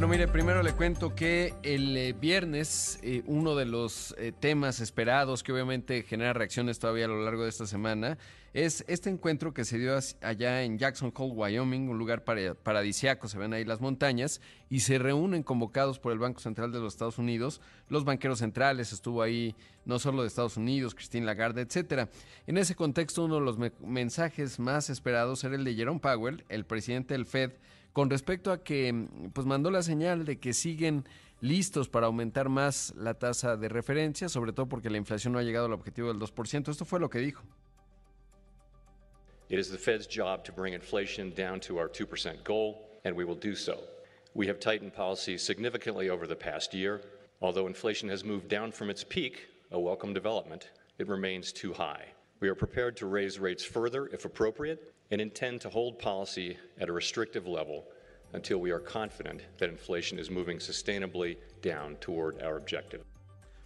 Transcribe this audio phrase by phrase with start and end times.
[0.00, 4.80] Bueno, mire, primero le cuento que el eh, viernes eh, uno de los eh, temas
[4.80, 8.16] esperados que obviamente genera reacciones todavía a lo largo de esta semana
[8.54, 13.36] es este encuentro que se dio allá en Jackson Hole, Wyoming, un lugar paradisiaco, se
[13.36, 17.18] ven ahí las montañas, y se reúnen convocados por el Banco Central de los Estados
[17.18, 17.60] Unidos,
[17.90, 22.08] los banqueros centrales, estuvo ahí no solo de Estados Unidos, Christine Lagarde, etcétera.
[22.46, 26.64] En ese contexto, uno de los mensajes más esperados era el de Jerome Powell, el
[26.64, 27.52] presidente del Fed,
[27.92, 31.04] con respecto a que pues mandó la señal de que siguen
[31.40, 35.42] listos para aumentar más la tasa de referencia, sobre todo porque la inflación no ha
[35.42, 36.68] llegado al objetivo del 2%.
[36.68, 37.42] Esto fue lo que dijo.
[39.48, 43.24] It is the Fed's job to bring inflation down to our 2% goal, and we
[43.24, 43.80] will do so.
[44.32, 47.00] We have tightened policy significantly over the past year.
[47.42, 52.04] Although inflation has moved down from its peak, a welcome development, it remains too high.
[52.38, 56.88] We are prepared to raise rates further if appropriate and intend to hold policy at
[56.88, 57.84] a restrictive level
[58.32, 63.04] until we are confident that inflation is moving sustainably down toward our objective.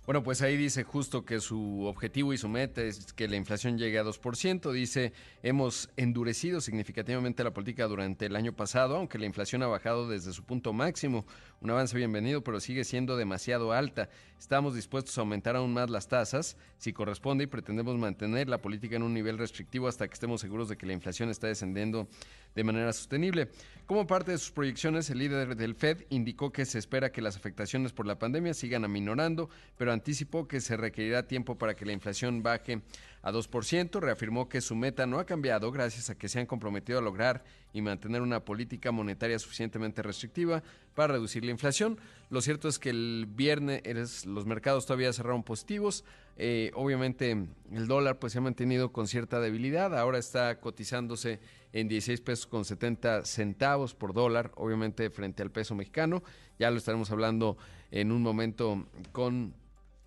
[0.07, 3.79] Bueno, pues ahí dice justo que su objetivo y su meta es que la inflación
[3.79, 4.71] llegue a 2%.
[4.71, 10.07] Dice, hemos endurecido significativamente la política durante el año pasado, aunque la inflación ha bajado
[10.07, 11.25] desde su punto máximo.
[11.65, 14.11] Un avance bienvenido, pero sigue siendo demasiado alta.
[14.39, 18.97] Estamos dispuestos a aumentar aún más las tasas si corresponde y pretendemos mantener la política
[18.97, 22.07] en un nivel restrictivo hasta que estemos seguros de que la inflación está descendiendo
[22.55, 23.49] de manera sostenible.
[23.87, 27.35] Como parte de sus proyecciones, el líder del Fed indicó que se espera que las
[27.35, 31.93] afectaciones por la pandemia sigan aminorando, pero anticipó que se requerirá tiempo para que la
[31.93, 32.83] inflación baje
[33.25, 34.01] a 2%.
[34.01, 37.43] Reafirmó que su meta no ha cambiado gracias a que se han comprometido a lograr
[37.73, 40.63] y mantener una política monetaria suficientemente restrictiva
[40.95, 41.99] para reducir la inflación.
[42.29, 46.05] Lo cierto es que el viernes los mercados todavía cerraron positivos.
[46.37, 47.31] Eh, obviamente
[47.73, 49.99] el dólar pues se ha mantenido con cierta debilidad.
[49.99, 51.41] Ahora está cotizándose
[51.73, 56.23] en 16 pesos con 70 centavos por dólar, obviamente frente al peso mexicano.
[56.59, 57.57] Ya lo estaremos hablando
[57.91, 59.55] en un momento con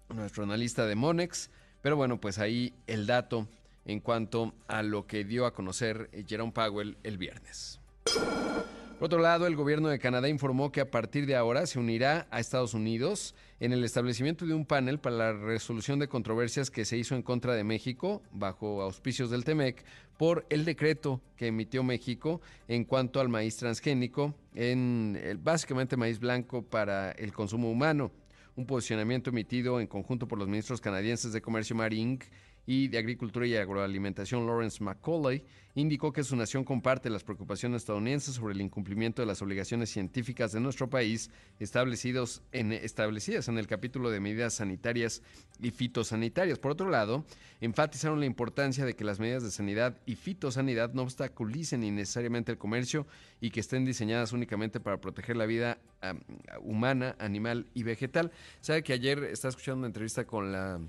[0.10, 1.50] nuestro analista de Monex.
[1.82, 3.48] Pero bueno, pues ahí el dato
[3.86, 7.80] en cuanto a lo que dio a conocer Jerome Powell el viernes.
[9.00, 12.28] Por otro lado, el gobierno de Canadá informó que a partir de ahora se unirá
[12.32, 16.84] a Estados Unidos en el establecimiento de un panel para la resolución de controversias que
[16.84, 19.86] se hizo en contra de México, bajo auspicios del TEMEC,
[20.18, 26.64] por el decreto que emitió México en cuanto al maíz transgénico, en básicamente maíz blanco
[26.64, 28.12] para el consumo humano
[28.58, 32.20] un posicionamiento emitido en conjunto por los ministros canadienses de Comercio Marín
[32.68, 35.42] y de Agricultura y Agroalimentación Lawrence McCauley,
[35.74, 40.52] indicó que su nación comparte las preocupaciones estadounidenses sobre el incumplimiento de las obligaciones científicas
[40.52, 41.30] de nuestro país
[41.60, 45.22] establecidos en, establecidas en el capítulo de medidas sanitarias
[45.62, 46.60] y fitosanitarias.
[46.60, 47.26] Por otro lado,
[47.62, 52.58] enfatizaron la importancia de que las medidas de sanidad y fitosanidad no obstaculicen innecesariamente el
[52.58, 53.08] comercio
[53.40, 55.78] y que estén diseñadas únicamente para proteger la vida
[56.62, 58.32] humana, animal y vegetal.
[58.60, 60.82] Sabe que ayer estaba escuchando una entrevista con la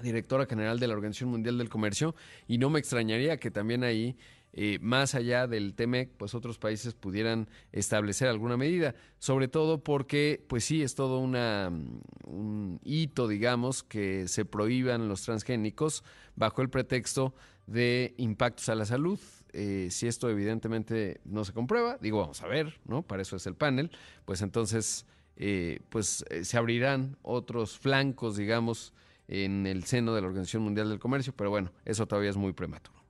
[0.00, 2.14] directora general de la Organización Mundial del Comercio,
[2.46, 4.16] y no me extrañaría que también ahí,
[4.54, 10.44] eh, más allá del TEMEC, pues otros países pudieran establecer alguna medida, sobre todo porque,
[10.48, 11.72] pues sí, es todo una,
[12.26, 16.04] un hito, digamos, que se prohíban los transgénicos
[16.36, 17.34] bajo el pretexto
[17.66, 19.18] de impactos a la salud.
[19.54, 23.02] Eh, si esto evidentemente no se comprueba, digo, vamos a ver, ¿no?
[23.02, 23.90] Para eso es el panel,
[24.24, 28.92] pues entonces, eh, pues se abrirán otros flancos, digamos,
[29.32, 32.52] en el seno de la Organización Mundial del Comercio, pero bueno, eso todavía es muy
[32.52, 33.02] prematuro.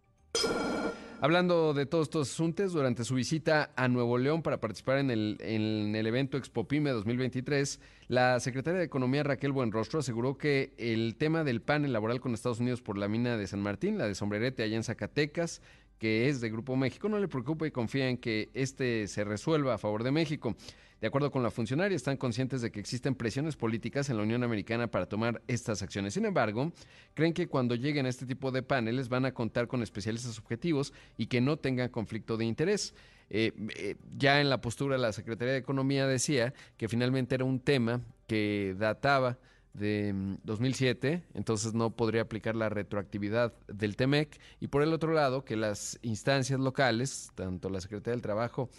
[1.21, 5.37] Hablando de todos estos asuntos, durante su visita a Nuevo León para participar en el,
[5.41, 11.17] en el evento Expo Pyme 2023, la secretaria de Economía Raquel Buenrostro aseguró que el
[11.17, 14.17] tema del panel laboral con Estados Unidos por la mina de San Martín, la de
[14.17, 15.63] Sombrerete allá en Zacatecas,
[16.03, 19.75] que es de Grupo México, no le preocupa y confía en que este se resuelva
[19.75, 20.57] a favor de México.
[21.01, 24.43] De acuerdo con la funcionaria, están conscientes de que existen presiones políticas en la Unión
[24.43, 26.15] Americana para tomar estas acciones.
[26.15, 26.73] Sin embargo,
[27.15, 30.93] creen que cuando lleguen a este tipo de paneles van a contar con especialistas objetivos
[31.17, 32.97] y que no tengan conflicto de interés.
[33.31, 37.61] Eh, eh, ya en la postura la Secretaría de Economía decía que finalmente era un
[37.61, 39.39] tema que databa
[39.75, 45.13] de 2007, mm, entonces no podría aplicar la retroactividad del TEMEC, y por el otro
[45.13, 48.71] lado, que las instancias locales, tanto la Secretaría del Trabajo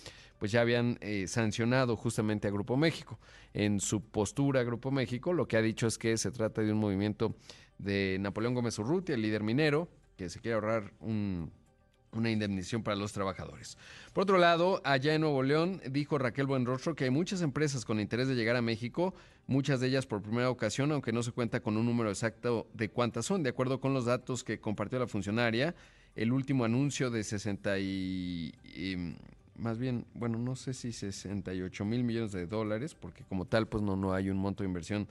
[0.44, 3.18] pues ya habían eh, sancionado justamente a Grupo México.
[3.54, 6.80] En su postura, Grupo México lo que ha dicho es que se trata de un
[6.80, 7.34] movimiento
[7.78, 9.88] de Napoleón Gómez Urrutia, el líder minero,
[10.18, 11.50] que se quiere ahorrar un
[12.14, 13.78] una indemnización para los trabajadores.
[14.14, 18.00] Por otro lado, allá en Nuevo León, dijo Raquel Buenrostro que hay muchas empresas con
[18.00, 19.14] interés de llegar a México,
[19.48, 22.90] muchas de ellas por primera ocasión, aunque no se cuenta con un número exacto de
[22.90, 23.44] cuántas son.
[23.44, 25.76] De acuerdo con los datos que compartió la funcionaria,
[26.16, 29.16] el último anuncio de 60 y, y
[29.56, 33.84] más bien, bueno, no sé si 68 mil millones de dólares, porque como tal, pues
[33.84, 35.08] no, no hay un monto de inversión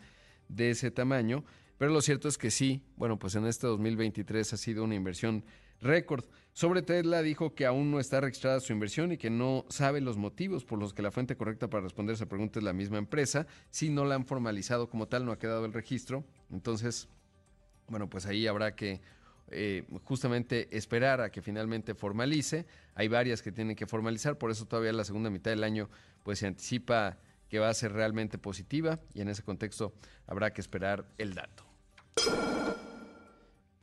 [0.48, 1.44] de ese tamaño.
[1.78, 5.44] Pero lo cierto es que sí, bueno, pues en este 2023 ha sido una inversión
[5.82, 6.24] récord.
[6.52, 10.16] Sobre Tesla dijo que aún no está registrada su inversión y que no sabe los
[10.16, 13.46] motivos por los que la fuente correcta para responder esa pregunta es la misma empresa.
[13.70, 16.24] Si no la han formalizado como tal, no ha quedado el registro.
[16.50, 17.08] Entonces,
[17.88, 19.00] bueno, pues ahí habrá que
[19.50, 22.66] eh, justamente esperar a que finalmente formalice.
[22.94, 25.90] Hay varias que tienen que formalizar, por eso todavía la segunda mitad del año
[26.22, 27.18] pues se anticipa
[27.48, 29.92] que va a ser realmente positiva y en ese contexto
[30.26, 31.64] habrá que esperar el dato.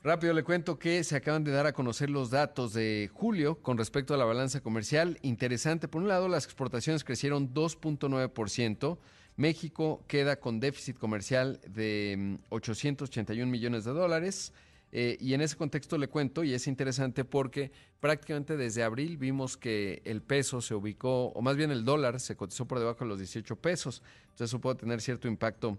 [0.02, 3.76] Rápido le cuento que se acaban de dar a conocer los datos de julio con
[3.76, 5.18] respecto a la balanza comercial.
[5.20, 8.96] Interesante, por un lado, las exportaciones crecieron 2.9%.
[9.36, 14.54] México queda con déficit comercial de 881 mm, millones de dólares.
[14.90, 17.70] Eh, y en ese contexto le cuento, y es interesante porque
[18.00, 22.36] prácticamente desde abril vimos que el peso se ubicó, o más bien el dólar se
[22.36, 24.02] cotizó por debajo de los 18 pesos.
[24.22, 25.78] Entonces eso puede tener cierto impacto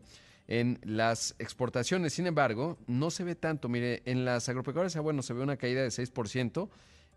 [0.52, 2.12] en las exportaciones.
[2.12, 3.70] Sin embargo, no se ve tanto.
[3.70, 6.68] Mire, en las agropecuarias, ah, bueno, se ve una caída de 6%,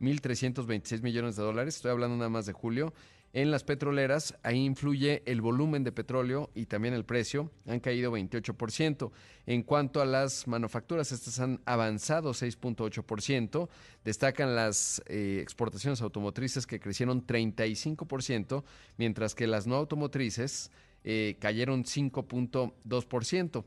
[0.00, 1.74] 1.326 millones de dólares.
[1.74, 2.94] Estoy hablando nada más de julio.
[3.32, 7.50] En las petroleras, ahí influye el volumen de petróleo y también el precio.
[7.66, 9.10] Han caído 28%.
[9.46, 13.68] En cuanto a las manufacturas, estas han avanzado 6.8%.
[14.04, 18.62] Destacan las eh, exportaciones automotrices que crecieron 35%,
[18.96, 20.70] mientras que las no automotrices
[21.04, 23.64] eh, cayeron 5.2%.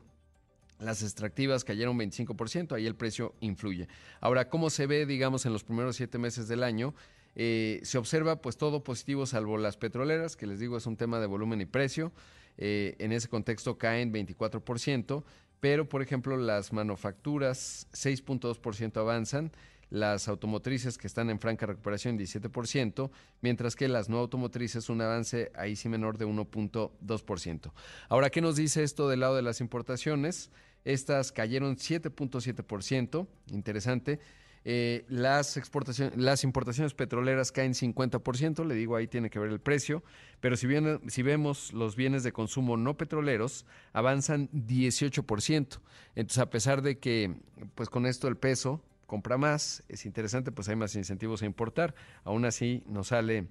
[0.80, 3.88] Las extractivas cayeron 25%, ahí el precio influye.
[4.20, 6.94] Ahora, ¿cómo se ve, digamos, en los primeros siete meses del año?
[7.34, 11.20] Eh, se observa pues todo positivo salvo las petroleras, que les digo es un tema
[11.20, 12.12] de volumen y precio.
[12.58, 15.22] Eh, en ese contexto caen 24%,
[15.60, 19.52] pero por ejemplo las manufacturas 6.2% avanzan,
[19.90, 25.50] las automotrices que están en franca recuperación 17%, mientras que las no automotrices un avance
[25.54, 27.72] ahí sí menor de 1.2%.
[28.08, 30.50] Ahora, ¿qué nos dice esto del lado de las importaciones?
[30.84, 34.20] Estas cayeron 7.7%, interesante.
[34.64, 39.60] Eh, las, exportaciones, las importaciones petroleras caen 50%, le digo ahí tiene que ver el
[39.60, 40.02] precio,
[40.40, 45.78] pero si, bien, si vemos los bienes de consumo no petroleros, avanzan 18%.
[46.16, 47.34] Entonces, a pesar de que
[47.74, 51.94] pues con esto el peso compra más, es interesante, pues hay más incentivos a importar.
[52.24, 53.48] Aún así nos sale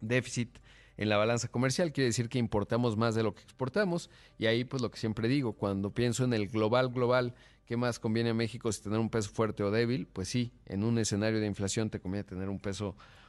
[0.00, 0.58] déficit
[0.96, 4.64] en la balanza comercial, quiere decir que importamos más de lo que exportamos y ahí
[4.64, 7.34] pues lo que siempre digo, cuando pienso en el global global,
[7.66, 10.06] ¿qué más conviene a México si tener un peso fuerte o débil?
[10.06, 13.19] Pues sí, en un escenario de inflación te conviene tener un peso fuerte,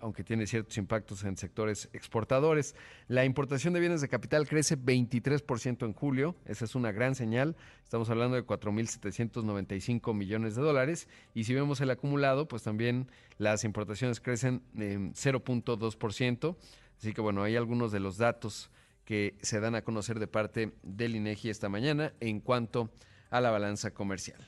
[0.00, 2.76] aunque tiene ciertos impactos en sectores exportadores.
[3.08, 7.56] La importación de bienes de capital crece 23% en julio, esa es una gran señal,
[7.82, 13.08] estamos hablando de 4.795 millones de dólares, y si vemos el acumulado, pues también
[13.38, 16.56] las importaciones crecen en 0.2%,
[16.98, 18.70] así que bueno, hay algunos de los datos
[19.04, 22.90] que se dan a conocer de parte del INEGI esta mañana en cuanto
[23.30, 24.46] a la balanza comercial.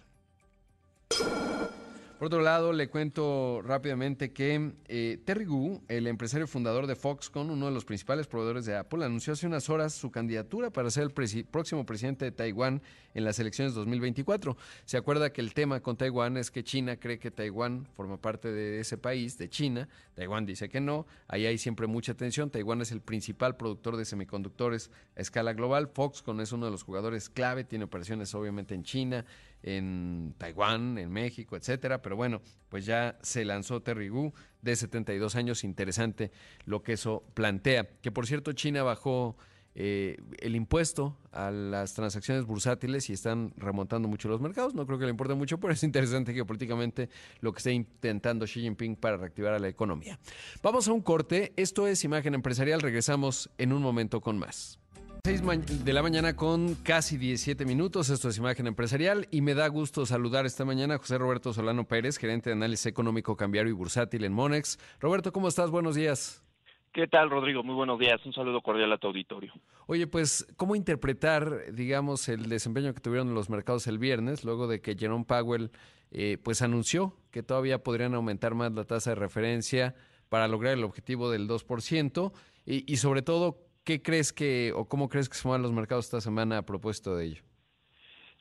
[2.23, 7.51] Por otro lado, le cuento rápidamente que eh, Terry Gu, el empresario fundador de Foxconn,
[7.51, 11.03] uno de los principales proveedores de Apple, anunció hace unas horas su candidatura para ser
[11.03, 12.81] el próximo presidente de Taiwán
[13.15, 14.57] en las elecciones 2024.
[14.85, 18.53] Se acuerda que el tema con Taiwán es que China cree que Taiwán forma parte
[18.53, 19.89] de ese país, de China.
[20.15, 21.09] Taiwán dice que no.
[21.27, 22.51] Ahí hay siempre mucha tensión.
[22.51, 25.89] Taiwán es el principal productor de semiconductores a escala global.
[25.93, 29.25] Foxconn es uno de los jugadores clave, tiene operaciones obviamente en China
[29.63, 32.03] en Taiwán, en México, etcétera.
[32.03, 35.65] Pero bueno, pues ya se lanzó Terry Gu de 72 años.
[35.65, 36.31] Interesante
[36.65, 37.89] lo que eso plantea.
[38.01, 39.37] Que por cierto, China bajó
[39.75, 44.75] eh, el impuesto a las transacciones bursátiles y están remontando mucho los mercados.
[44.75, 47.09] No creo que le importe mucho, pero es interesante geopolíticamente
[47.41, 50.19] lo que está intentando Xi Jinping para reactivar a la economía.
[50.63, 51.53] Vamos a un corte.
[51.57, 52.81] Esto es Imagen Empresarial.
[52.81, 54.82] Regresamos en un momento con más.
[55.25, 58.11] 6 de la mañana con casi 17 minutos.
[58.11, 61.87] Esto es Imagen Empresarial y me da gusto saludar esta mañana a José Roberto Solano
[61.87, 64.81] Pérez, gerente de análisis económico cambiario y bursátil en Monex.
[64.99, 65.71] Roberto, ¿cómo estás?
[65.71, 66.45] Buenos días.
[66.93, 67.63] ¿Qué tal, Rodrigo?
[67.63, 68.21] Muy buenos días.
[68.27, 69.53] Un saludo cordial a tu auditorio.
[69.87, 74.81] Oye, pues, ¿cómo interpretar, digamos, el desempeño que tuvieron los mercados el viernes, luego de
[74.81, 75.71] que Jerome Powell,
[76.11, 79.95] eh, pues, anunció que todavía podrían aumentar más la tasa de referencia
[80.29, 82.33] para lograr el objetivo del 2%?
[82.67, 86.05] Y, y sobre todo, ¿Qué crees que o cómo crees que se muevan los mercados
[86.07, 87.43] esta semana a propósito de ello?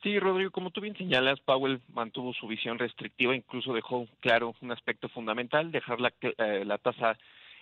[0.04, 4.72] Sí, Rodrigo, como tú bien señalas, Powell mantuvo su visión restrictiva, incluso dejó claro un
[4.72, 7.18] aspecto fundamental, dejar la, eh, la tasa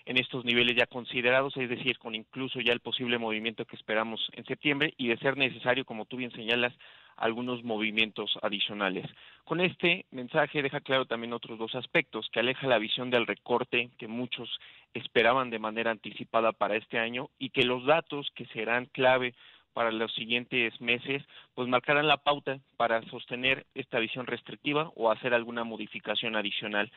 [0.06, 4.20] en estos niveles ya considerados, es decir, con incluso ya el posible movimiento que esperamos
[4.34, 6.74] en septiembre y de ser necesario, como tú bien señalas,
[7.18, 9.06] algunos movimientos adicionales.
[9.44, 13.89] Con este mensaje deja claro también otros dos aspectos, que aleja la visión del recorte
[13.98, 14.50] que muchos
[14.94, 19.36] esperaban de manera anticipada para este año y que los datos que serán clave
[19.74, 21.24] para los siguientes meses,
[21.56, 26.92] pues marcarán la pauta para sostener esta visión restrictiva o hacer alguna modificación adicional.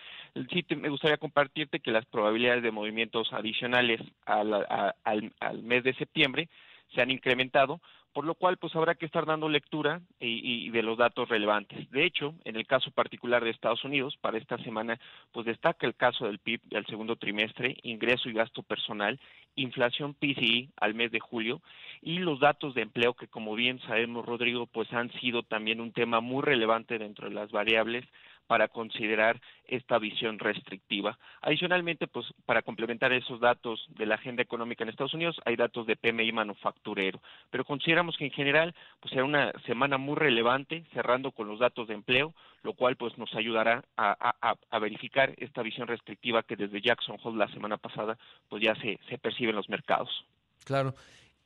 [0.50, 4.66] Sí, me gustaría compartirte que las probabilidades de movimientos adicionales al,
[5.04, 6.48] al mes de septiembre
[6.94, 7.80] se han incrementado,
[8.12, 11.90] por lo cual pues habrá que estar dando lectura y, de los datos relevantes.
[11.90, 14.98] De hecho, en el caso particular de Estados Unidos, para esta semana,
[15.32, 19.18] pues destaca el caso del PIB del segundo trimestre, ingreso y gasto personal,
[19.56, 21.60] inflación PCI al mes de julio
[22.00, 25.92] y los datos de empleo que como bien sabemos, Rodrigo, pues han sido también un
[25.92, 28.04] tema muy relevante dentro de las variables
[28.46, 31.18] para considerar esta visión restrictiva.
[31.40, 35.86] Adicionalmente, pues para complementar esos datos de la agenda económica en Estados Unidos, hay datos
[35.86, 37.20] de PMI manufacturero,
[37.50, 41.88] pero consideramos que en general pues será una semana muy relevante, cerrando con los datos
[41.88, 47.18] de empleo, lo cual pues nos ayudará a, verificar esta visión restrictiva que desde Jackson
[47.22, 48.18] Hole la semana pasada
[48.48, 50.24] pues ya se, se percibe en los mercados.
[50.64, 50.94] Claro.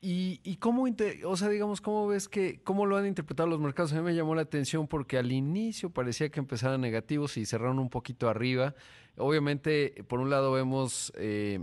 [0.01, 0.87] ¿Y, y cómo,
[1.25, 3.93] o sea, digamos, cómo ves que, cómo lo han interpretado los mercados?
[3.93, 7.79] A mí me llamó la atención porque al inicio parecía que empezaran negativos y cerraron
[7.79, 8.75] un poquito arriba.
[9.17, 11.59] Obviamente, por un lado vemos eh,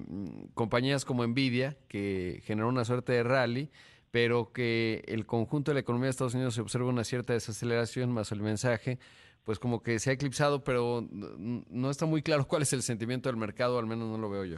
[0.56, 3.70] compañías como Nvidia, que generó una suerte de rally,
[4.10, 8.12] pero que el conjunto de la economía de Estados Unidos se observa una cierta desaceleración,
[8.12, 8.98] más el mensaje,
[9.44, 13.30] pues como que se ha eclipsado, pero no está muy claro cuál es el sentimiento
[13.30, 14.58] del mercado, al menos no lo veo yo.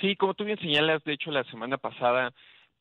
[0.00, 2.32] Sí, como tú bien señalas, de hecho la semana pasada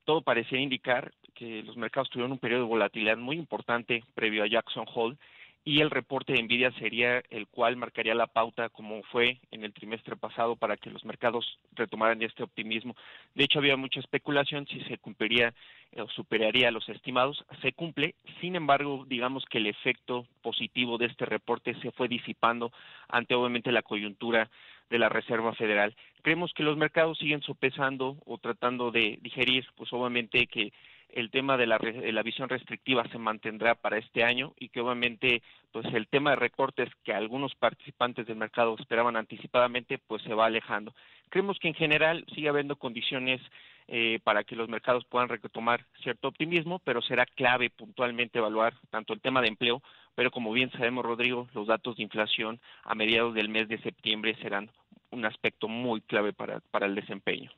[0.06, 4.48] todo parecía indicar que los mercados tuvieron un periodo de volatilidad muy importante previo a
[4.48, 5.18] Jackson Hole
[5.66, 9.74] y el reporte de Nvidia sería el cual marcaría la pauta como fue en el
[9.74, 12.96] trimestre pasado para que los mercados retomaran este optimismo.
[13.34, 15.54] De hecho, había mucha especulación si se cumpliría
[15.96, 17.46] o superaría los estimados.
[17.62, 22.74] Se cumple, sin embargo, digamos que el efecto positivo de este reporte se fue disipando
[23.08, 24.50] ante obviamente la coyuntura
[24.94, 25.96] de la Reserva Federal.
[26.22, 30.72] Creemos que los mercados siguen sopesando o tratando de digerir, pues obviamente que
[31.10, 34.82] el tema de la, de la, visión restrictiva se mantendrá para este año y que
[34.82, 40.36] obviamente pues el tema de recortes que algunos participantes del mercado esperaban anticipadamente pues se
[40.36, 40.94] va alejando.
[41.30, 43.42] Creemos que en general sigue habiendo condiciones
[43.88, 49.14] eh, para que los mercados puedan retomar cierto optimismo, pero será clave puntualmente evaluar tanto
[49.14, 49.82] el tema de empleo,
[50.16, 54.36] pero como bien sabemos, Rodrigo, los datos de inflación a mediados del mes de septiembre
[54.42, 54.70] serán
[55.14, 57.52] un aspecto muy clave para, para el desempeño.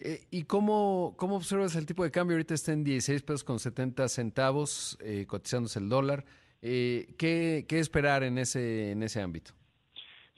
[0.00, 2.36] Eh, ¿Y cómo, cómo observas el tipo de cambio?
[2.36, 6.24] Ahorita está en 16 pesos con 70 centavos, eh, cotizándose el dólar.
[6.62, 9.52] Eh, ¿qué, ¿Qué esperar en ese, en ese ámbito?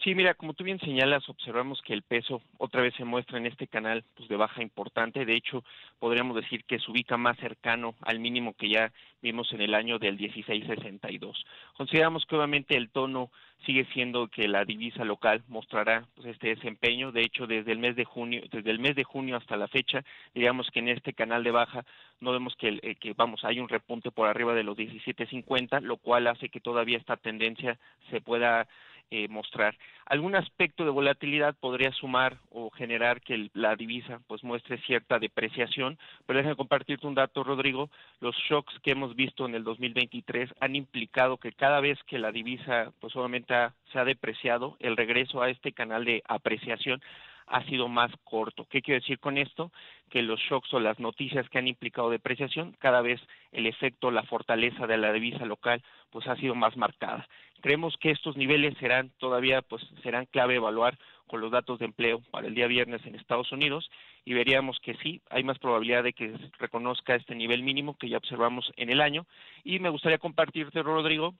[0.02, 3.44] Sí, mira, como tú bien señalas, observamos que el peso otra vez se muestra en
[3.44, 5.26] este canal pues de baja importante.
[5.26, 5.62] De hecho,
[5.98, 9.98] podríamos decir que se ubica más cercano al mínimo que ya vimos en el año
[9.98, 11.44] del 1662.
[11.76, 13.30] Consideramos que obviamente el tono
[13.66, 17.12] sigue siendo que la divisa local mostrará pues, este desempeño.
[17.12, 20.02] De hecho, desde el mes de junio, desde el mes de junio hasta la fecha,
[20.34, 21.84] digamos que en este canal de baja
[22.20, 25.98] no vemos que, eh, que vamos hay un repunte por arriba de los 17.50, lo
[25.98, 27.78] cual hace que todavía esta tendencia
[28.10, 28.66] se pueda
[29.10, 29.76] eh, mostrar.
[30.06, 35.98] Algún aspecto de volatilidad podría sumar o generar que la divisa pues muestre cierta depreciación,
[36.26, 37.90] pero déjame compartirte un dato, Rodrigo.
[38.20, 42.32] Los shocks que hemos visto en el 2023 han implicado que cada vez que la
[42.32, 43.54] divisa pues obviamente
[43.92, 47.02] se ha depreciado, el regreso a este canal de apreciación
[47.50, 48.64] ha sido más corto.
[48.70, 49.72] ¿Qué quiero decir con esto?
[50.08, 54.22] Que los shocks o las noticias que han implicado depreciación, cada vez el efecto, la
[54.22, 57.26] fortaleza de la divisa local, pues ha sido más marcada.
[57.60, 62.20] Creemos que estos niveles serán todavía, pues serán clave evaluar con los datos de empleo
[62.30, 63.90] para el día viernes en Estados Unidos
[64.24, 68.16] y veríamos que sí, hay más probabilidad de que reconozca este nivel mínimo que ya
[68.16, 69.26] observamos en el año.
[69.64, 71.34] Y me gustaría compartirte, Rodrigo,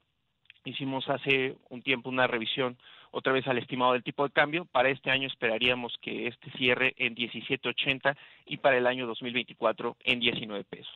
[0.64, 2.78] hicimos hace un tiempo una revisión
[3.10, 4.64] otra vez al estimado del tipo de cambio.
[4.66, 10.20] Para este año esperaríamos que este cierre en 17.80 y para el año 2024 en
[10.20, 10.94] 19 pesos.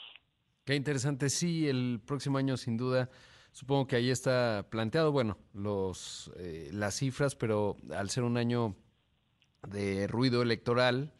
[0.64, 3.11] Qué interesante, sí, el próximo año sin duda
[3.54, 8.75] Supongo que ahí está planteado, bueno, los, eh, las cifras, pero al ser un año
[9.68, 11.12] de ruido electoral,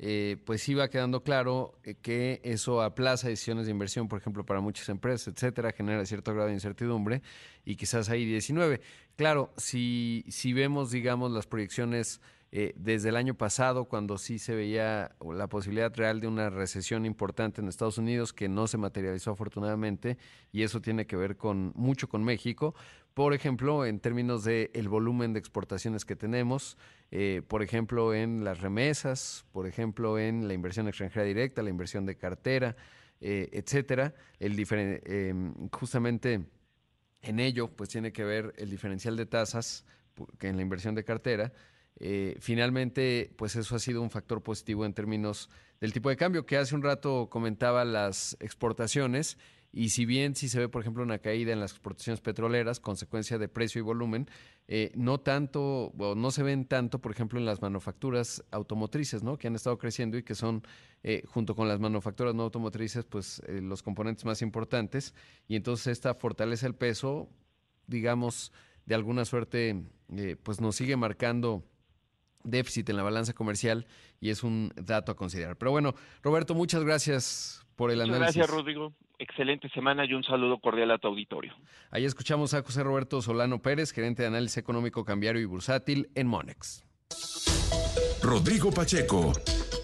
[0.00, 4.60] eh, pues va quedando claro eh, que eso aplaza decisiones de inversión, por ejemplo, para
[4.60, 7.22] muchas empresas, etcétera, genera cierto grado de incertidumbre
[7.64, 8.80] y quizás ahí 19.
[9.16, 14.54] Claro, si, si vemos, digamos, las proyecciones eh, desde el año pasado, cuando sí se
[14.54, 19.32] veía la posibilidad real de una recesión importante en Estados Unidos, que no se materializó
[19.32, 20.16] afortunadamente,
[20.50, 22.74] y eso tiene que ver con mucho con México.
[23.12, 26.78] Por ejemplo, en términos de el volumen de exportaciones que tenemos,
[27.10, 32.06] eh, por ejemplo, en las remesas, por ejemplo, en la inversión extranjera directa, la inversión
[32.06, 32.76] de cartera,
[33.20, 34.14] eh, etcétera.
[34.38, 36.44] El em, justamente
[37.22, 39.84] en ello, pues tiene que ver el diferencial de tasas
[40.38, 41.52] que en la inversión de cartera
[42.00, 45.50] eh, finalmente, pues eso ha sido un factor positivo en términos
[45.80, 49.36] del tipo de cambio, que hace un rato comentaba las exportaciones,
[49.72, 53.38] y si bien si se ve, por ejemplo, una caída en las exportaciones petroleras, consecuencia
[53.38, 54.28] de precio y volumen,
[54.66, 59.36] eh, no tanto, o no se ven tanto, por ejemplo, en las manufacturas automotrices, ¿no?
[59.36, 60.62] Que han estado creciendo y que son,
[61.02, 65.14] eh, junto con las manufacturas no automotrices, pues los componentes más importantes.
[65.48, 67.28] Y entonces esta fortaleza del peso,
[67.86, 68.52] digamos,
[68.86, 69.84] de alguna suerte,
[70.42, 71.62] pues nos sigue marcando
[72.50, 73.86] déficit en la balanza comercial
[74.20, 75.56] y es un dato a considerar.
[75.56, 78.36] Pero bueno, Roberto, muchas gracias por el análisis.
[78.36, 78.92] Gracias, Rodrigo.
[79.18, 81.52] Excelente semana y un saludo cordial a tu auditorio.
[81.90, 86.26] Ahí escuchamos a José Roberto Solano Pérez, gerente de análisis económico cambiario y bursátil en
[86.28, 86.84] Monex.
[88.22, 89.32] Rodrigo Pacheco,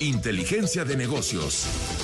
[0.01, 2.04] inteligencia de negocios.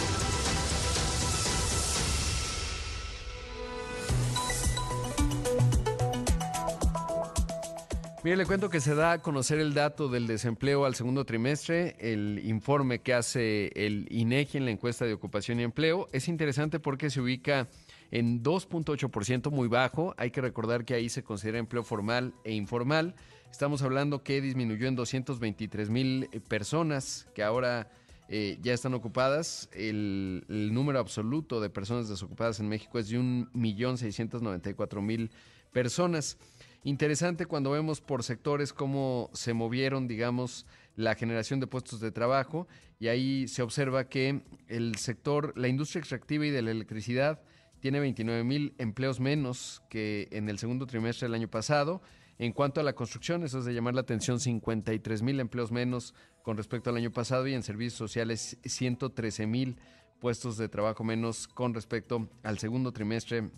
[8.23, 11.97] Mire, le cuento que se da a conocer el dato del desempleo al segundo trimestre,
[12.01, 16.07] el informe que hace el INEGI en la encuesta de ocupación y empleo.
[16.13, 17.69] Es interesante porque se ubica
[18.11, 20.15] en 2.8%, muy bajo.
[20.19, 23.15] Hay que recordar que ahí se considera empleo formal e informal.
[23.51, 27.91] Estamos hablando que disminuyó en 223 mil eh, personas que ahora
[28.29, 29.71] eh, ya están ocupadas.
[29.73, 35.31] El, el, número absoluto de personas desocupadas en México es de 1.694.000
[35.73, 36.37] personas.
[36.83, 40.65] Interesante cuando vemos por sectores cómo se movieron, digamos,
[40.97, 42.69] la generación de puestos de trabajo
[42.99, 47.43] y ahí se observa que el sector, la industria extractiva y de la electricidad
[47.81, 52.01] tiene 29 mil empleos menos que en el segundo trimestre del año pasado.
[52.39, 56.15] En cuanto a la construcción, eso es de llamar la atención, 53 mil empleos menos
[56.43, 59.77] con respecto al año pasado y en servicios sociales 113 mil
[60.19, 63.51] puestos de trabajo menos con respecto al segundo trimestre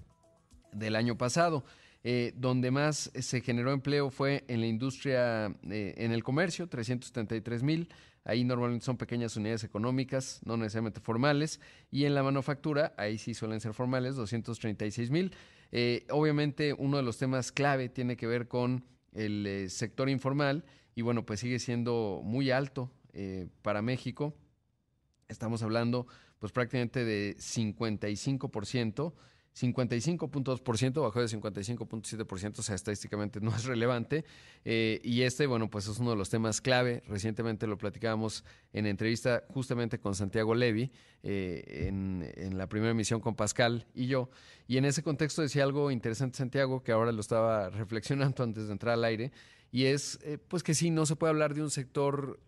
[0.72, 1.64] del año pasado.
[2.04, 7.62] Eh, donde más se generó empleo fue en la industria, eh, en el comercio, 373
[7.62, 7.88] mil.
[8.24, 11.60] Ahí normalmente son pequeñas unidades económicas, no necesariamente formales.
[11.90, 15.34] Y en la manufactura, ahí sí suelen ser formales, 236 mil.
[15.70, 21.02] Eh, obviamente, uno de los temas clave tiene que ver con el sector informal y
[21.02, 22.90] bueno, pues sigue siendo muy alto
[23.60, 24.34] para México.
[25.28, 26.06] Estamos hablando
[26.38, 29.12] pues prácticamente de 55%.
[29.58, 34.24] 55.2%, bajó de 55.7%, o sea, estadísticamente no es relevante.
[34.64, 37.02] Eh, y este, bueno, pues es uno de los temas clave.
[37.06, 40.90] Recientemente lo platicábamos en entrevista justamente con Santiago Levi,
[41.22, 44.30] eh, en, la primera emisión con Pascal y yo.
[44.66, 48.72] Y en ese contexto decía algo interesante Santiago, que ahora lo estaba reflexionando antes de
[48.72, 49.32] entrar al aire,
[49.70, 52.40] y es, eh, pues que sí, no se puede hablar de un sector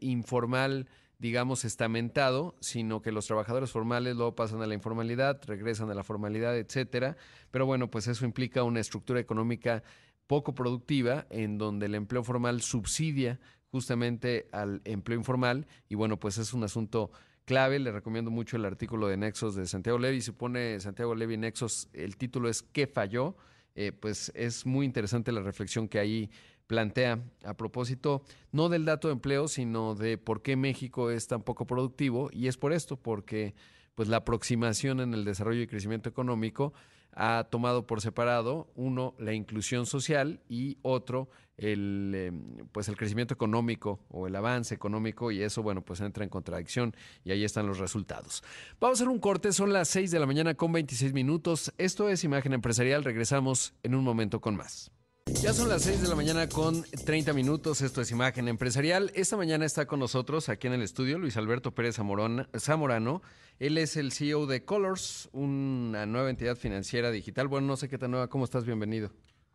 [0.00, 0.86] informal
[1.22, 6.02] digamos, estamentado, sino que los trabajadores formales luego pasan a la informalidad, regresan a la
[6.02, 7.16] formalidad, etcétera.
[7.52, 9.84] Pero bueno, pues eso implica una estructura económica
[10.26, 13.38] poco productiva en donde el empleo formal subsidia
[13.70, 17.12] justamente al empleo informal y bueno, pues es un asunto
[17.44, 17.78] clave.
[17.78, 20.22] Le recomiendo mucho el artículo de Nexos de Santiago Levy.
[20.22, 23.36] Si pone Santiago Levy Nexos, el título es ¿Qué falló?
[23.76, 26.30] Eh, pues es muy interesante la reflexión que ahí
[26.72, 31.42] plantea a propósito no del dato de empleo, sino de por qué México es tan
[31.42, 33.54] poco productivo y es por esto, porque
[33.94, 36.72] pues la aproximación en el desarrollo y crecimiento económico
[37.14, 43.34] ha tomado por separado uno la inclusión social y otro el em, pues el crecimiento
[43.34, 47.66] económico o el avance económico y eso bueno pues entra en contradicción y ahí están
[47.66, 48.42] los resultados.
[48.80, 51.70] Vamos a hacer un corte, son las 6 de la mañana con 26 minutos.
[51.76, 54.90] Esto es Imagen Empresarial, regresamos en un momento con más.
[55.40, 59.10] Ya son las 6 de la mañana con 30 minutos, esto es Imagen Empresarial.
[59.14, 63.22] Esta mañana está con nosotros aquí en el estudio Luis Alberto Pérez Zamorano.
[63.58, 67.48] Él es el CEO de Colors, una nueva entidad financiera digital.
[67.48, 68.64] Bueno, no sé qué tan nueva, ¿cómo estás?
[68.64, 69.10] Bienvenido.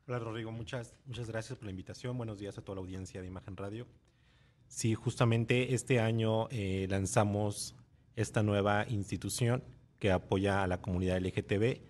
[0.08, 2.18] Hola Rodrigo, muchas, muchas gracias por la invitación.
[2.18, 3.88] Buenos días a toda la audiencia de Imagen Radio.
[4.68, 7.76] Sí, justamente este año eh, lanzamos
[8.16, 9.64] esta nueva institución
[10.00, 11.82] que apoya a la comunidad LGTB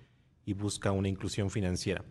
[0.45, 2.04] y busca una inclusión financiera.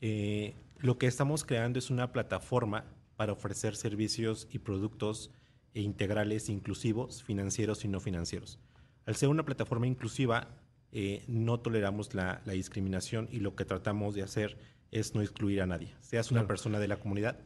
[0.00, 2.84] Eh, lo que estamos creando es una plataforma
[3.16, 5.30] para ofrecer servicios y productos
[5.74, 8.58] e integrales inclusivos, financieros y no financieros.
[9.06, 10.48] Al ser una plataforma inclusiva,
[10.92, 14.58] eh, no toleramos la, discriminación y lo que tratamos de hacer
[14.90, 15.94] es no excluir a nadie.
[16.00, 17.38] Seas una persona de la comunidad,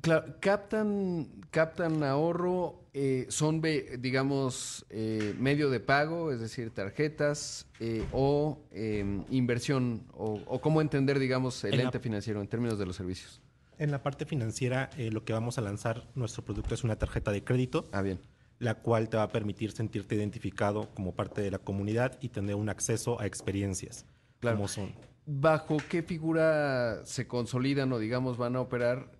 [0.00, 8.04] Claro, captan, captan ahorro, eh, son, digamos, eh, medio de pago, es decir, tarjetas eh,
[8.12, 13.40] o em, inversión, o, cómo entender, digamos, el ente financiero en términos de los servicios.
[13.78, 17.44] En la parte financiera, lo que vamos a lanzar, nuestro producto es una tarjeta de
[17.44, 17.86] crédito.
[17.92, 18.20] Ah, bien.
[18.58, 22.54] La cual te va a permitir sentirte identificado como parte de la comunidad y tener
[22.54, 24.06] un acceso a experiencias.
[24.40, 24.56] Claro.
[24.56, 24.94] Como son.
[25.26, 29.10] ¿Bajo qué figura se consolidan o, digamos, van a operar?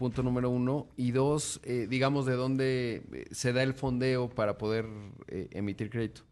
[0.00, 0.88] Punto número uno.
[0.96, 4.86] Y dos, eh, digamos, de dónde eh, se da el fondeo para poder
[5.28, 6.22] eh, emitir crédito.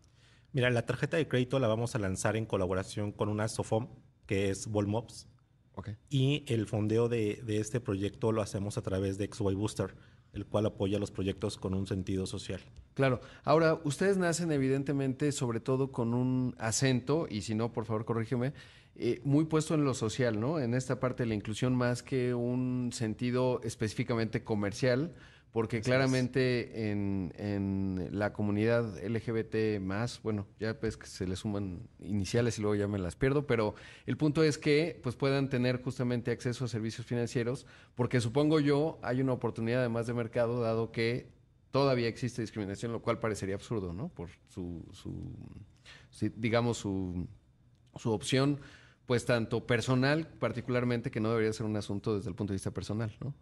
[0.55, 3.89] Mira, la tarjeta de crédito la vamos a lanzar en colaboración con una SOFOM,
[4.27, 5.29] que es Volmops.
[5.75, 5.97] Okay.
[6.09, 9.95] Y el fondeo de, de, este proyecto lo hacemos a través de XY Booster,
[10.33, 12.61] el cual apoya los proyectos con un sentido social.
[12.95, 13.21] Claro.
[13.45, 18.55] Ahora, ustedes nacen evidentemente sobre todo con un acento, y si no, por favor, corrígeme,
[19.01, 20.59] eh, muy puesto en lo social, ¿no?
[20.59, 25.15] En esta parte de la inclusión más que un sentido específicamente comercial,
[25.53, 32.59] porque claramente en, la comunidad LGBT más, bueno, ya ves que se le suman iniciales
[32.59, 36.33] y luego ya me las pierdo, pero el punto es que pues puedan tener justamente
[36.33, 41.29] acceso a servicios financieros, porque supongo yo hay una oportunidad además de mercado, dado que
[41.71, 44.09] todavía existe discriminación, lo cual parecería absurdo, ¿no?
[44.09, 45.33] Por su, su
[46.37, 47.29] digamos, su,
[47.95, 48.59] su opción
[49.09, 52.73] pues tanto personal particularmente, que no debería ser un asunto desde el punto de vista
[52.73, 53.35] personal, ¿no?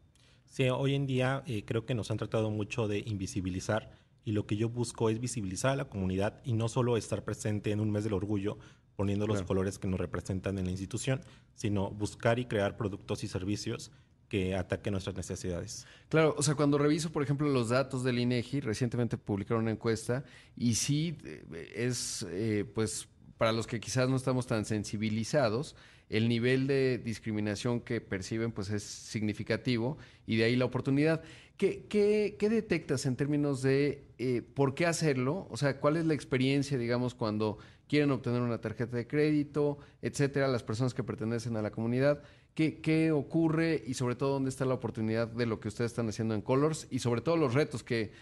[0.45, 3.91] Sí, hoy en día eh, creo que nos han tratado mucho de invisibilizar
[4.25, 7.73] y lo que yo busco es visibilizar a la comunidad y no solo estar presente
[7.73, 8.59] en un mes del orgullo
[8.95, 11.21] poniendo los colores que nos representan en la institución,
[11.57, 13.91] sino buscar y crear productos y servicios
[14.29, 15.85] que ataquen nuestras necesidades.
[16.09, 20.23] Claro, o sea, cuando reviso, por ejemplo, los datos del INEGI, recientemente publicaron una encuesta
[20.57, 25.77] y sí eh, es, eh, pues, para los que quizás no estamos tan sensibilizados,
[26.09, 31.23] el nivel de discriminación que perciben pues es significativo y de ahí la oportunidad.
[31.57, 35.47] ¿Qué, qué, detectas en términos de eh, por qué hacerlo?
[35.51, 40.49] O sea, ¿cuál es la experiencia, digamos, cuando quieren obtener una tarjeta de crédito, etcétera,
[40.49, 42.23] las personas que pertenecen a la comunidad?
[42.55, 46.09] ¿Qué, ¿Qué ocurre y sobre todo dónde está la oportunidad de lo que ustedes están
[46.09, 48.13] haciendo en Colors y sobre todo los retos que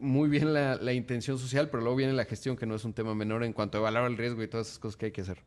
[0.00, 3.14] muy bien la, intención social, pero luego viene la gestión, que no es un tema
[3.14, 5.38] menor en cuanto a evaluar el riesgo y todas esas cosas que hay que hacer.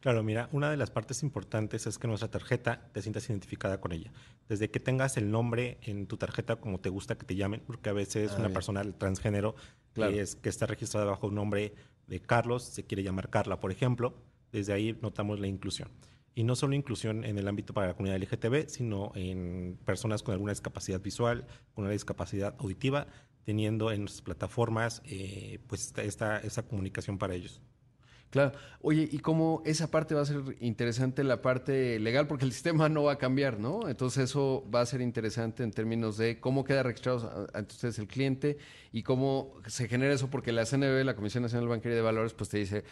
[0.00, 3.92] Claro, mira, una de las partes importantes es que nuestra tarjeta te sientas identificada con
[3.92, 4.12] ella.
[4.48, 7.90] Desde que tengas el nombre en tu tarjeta como te gusta que te llamen, porque
[7.90, 9.54] a veces ah, una persona transgénero
[9.94, 11.74] que, es, que está registrada bajo un nombre
[12.08, 14.14] de Carlos se quiere llamar Carla, por ejemplo,
[14.50, 15.88] desde ahí notamos la inclusión.
[16.34, 20.32] Y no solo inclusión en el ámbito para la comunidad LGTB, sino en personas con
[20.32, 23.06] alguna discapacidad visual, con una discapacidad auditiva,
[23.44, 27.60] teniendo en nuestras plataformas eh, pues esta, esta comunicación para ellos.
[28.32, 28.52] Claro.
[28.80, 32.26] Oye, ¿y cómo esa parte va a ser interesante, la parte legal?
[32.26, 33.86] Porque el sistema no va a cambiar, ¿no?
[33.90, 38.08] Entonces eso va a ser interesante en términos de cómo queda registrado ante ustedes el
[38.08, 38.56] cliente
[38.90, 42.48] y cómo se genera eso, porque la CNB, la Comisión Nacional Bancaria de Valores, pues
[42.48, 42.84] te dice,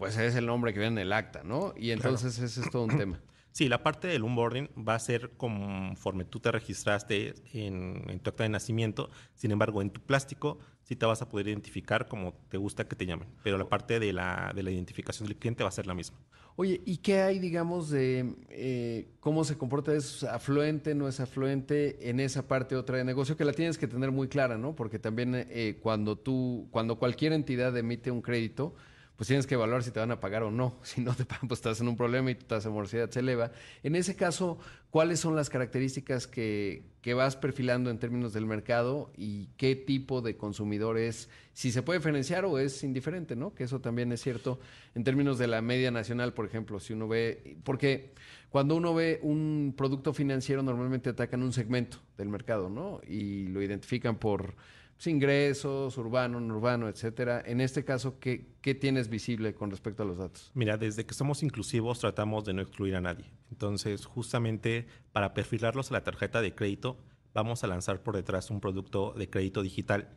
[0.00, 1.74] pues es el nombre que viene en el acta, ¿no?
[1.76, 3.20] Y entonces ese es todo un tema.
[3.52, 8.44] Sí, la parte del onboarding va a ser conforme tú te registraste en, tu acta
[8.44, 9.10] de nacimiento.
[9.34, 12.94] Sin embargo, en tu plástico sí te vas a poder identificar como te gusta que
[12.94, 13.26] te llamen.
[13.42, 16.16] Pero la parte de la, de la identificación del cliente va a ser la misma.
[16.54, 19.92] Oye, ¿y qué hay, digamos, de eh, cómo se comporta?
[19.94, 23.36] ¿Es afluente, no es afluente en esa parte otra de negocio?
[23.36, 24.76] Que la tienes que tener muy clara, ¿no?
[24.76, 28.76] Porque también eh, cuando tú, cuando cualquier entidad emite un crédito,
[29.20, 30.78] pues tienes que evaluar si te van a pagar o no.
[30.82, 33.20] Si no te pagan, pues estás en un problema y tu tasa de morosidad se
[33.20, 33.52] eleva.
[33.82, 39.12] En ese caso, ¿cuáles son las características que, que, vas perfilando en términos del mercado
[39.18, 41.28] y qué tipo de consumidor es?
[41.52, 43.54] Si se puede diferenciar o es indiferente, ¿no?
[43.54, 44.58] Que eso también es cierto
[44.94, 48.14] en términos de la media nacional, por ejemplo, si uno ve, porque
[48.48, 53.02] cuando uno ve un producto financiero normalmente atacan un segmento del mercado, ¿no?
[53.06, 54.54] Y lo identifican por
[55.06, 57.42] ingresos, urbano, no urbano, etcétera.
[57.44, 60.50] En este caso, ¿qué, ¿qué, tienes visible con respecto a los datos?
[60.54, 63.24] Mira, desde que somos inclusivos tratamos de no excluir a nadie.
[63.50, 66.98] Entonces, justamente para perfilarlos a la tarjeta de crédito,
[67.34, 70.08] vamos a lanzar por detrás un producto de crédito digital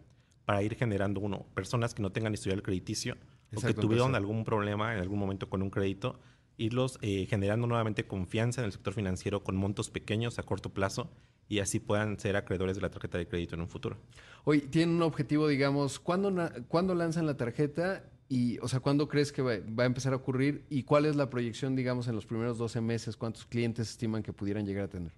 [0.45, 3.17] para ir generando, uno, personas que no tengan historial crediticio
[3.55, 6.19] o que tuvieron algún problema en algún momento con un crédito,
[6.57, 11.09] irlos eh, generando nuevamente confianza en el sector financiero con montos pequeños a corto plazo
[11.47, 13.97] y así puedan ser acreedores de la tarjeta de crédito en un futuro.
[14.43, 18.03] Hoy tienen un objetivo, digamos, ¿cuándo, ¿cuándo lanzan la tarjeta?
[18.29, 20.65] Y, o sea, ¿cuándo crees que va, a empezar a ocurrir?
[20.69, 23.15] ¿Y cuál es la proyección, digamos, en los primeros 12 meses?
[23.15, 25.11] ¿Cuántos clientes estiman que pudieran llegar a tener?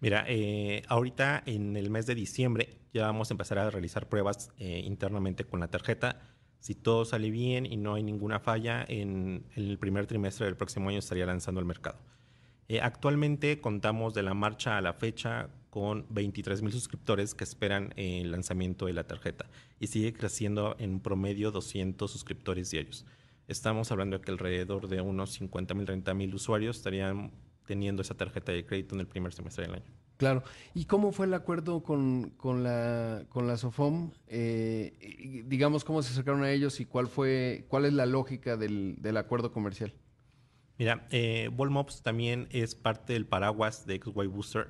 [0.00, 4.50] Mira, eh, ahorita en el mes de diciembre ya vamos a empezar a realizar pruebas
[4.58, 6.20] eh, internamente con la tarjeta.
[6.58, 10.56] Si todo sale bien y no hay ninguna falla, en, en el primer trimestre del
[10.56, 11.98] próximo año estaría lanzando al mercado.
[12.70, 17.92] Eh, actualmente contamos de la marcha a la fecha con 23 mil suscriptores que esperan
[17.96, 19.46] el lanzamiento de la tarjeta
[19.80, 23.04] y sigue creciendo en promedio 200 suscriptores diarios.
[23.48, 27.32] Estamos hablando de que alrededor de unos 50 mil, 30 mil usuarios estarían
[27.66, 29.92] teniendo esa tarjeta de crédito en el primer semestre del año.
[30.16, 30.44] Claro.
[30.72, 34.12] ¿Y cómo fue el acuerdo con, con la, con la SOFOM?
[34.28, 38.94] Eh, digamos, ¿cómo se acercaron a ellos y cuál, fue, cuál es la lógica del,
[39.00, 39.92] del acuerdo comercial?
[40.80, 44.68] Mira, eh, Volmops también es parte del paraguas de XY Booster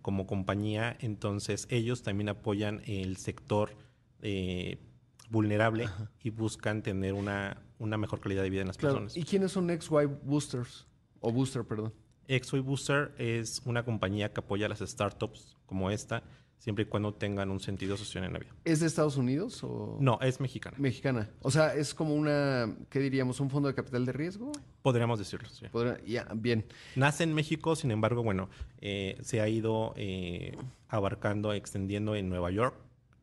[0.00, 3.74] como compañía, entonces ellos también apoyan el sector
[4.22, 4.78] eh,
[5.28, 5.88] vulnerable
[6.22, 9.16] y buscan tener una, una, mejor calidad de vida en las personas.
[9.16, 10.86] ¿Y quiénes son XY Boosters?
[11.18, 11.92] O Booster, perdón.
[12.28, 16.22] XY Booster es una compañía que apoya a las startups como esta,
[16.60, 18.54] siempre y cuando tengan un sentido social en la vida.
[18.64, 19.96] ¿Es de Estados Unidos o...?
[19.98, 20.76] No, es mexicana.
[20.78, 21.30] Mexicana.
[21.40, 23.40] O sea, es como una, ¿qué diríamos?
[23.40, 24.52] ¿Un fondo de capital de riesgo?
[24.82, 25.66] Podríamos decirlo, sí.
[26.06, 26.66] ya, bien.
[26.96, 28.50] Nace en México, sin embargo, bueno,
[28.82, 30.56] eh, se ha ido eh,
[30.88, 32.76] abarcando, extendiendo en Nueva York,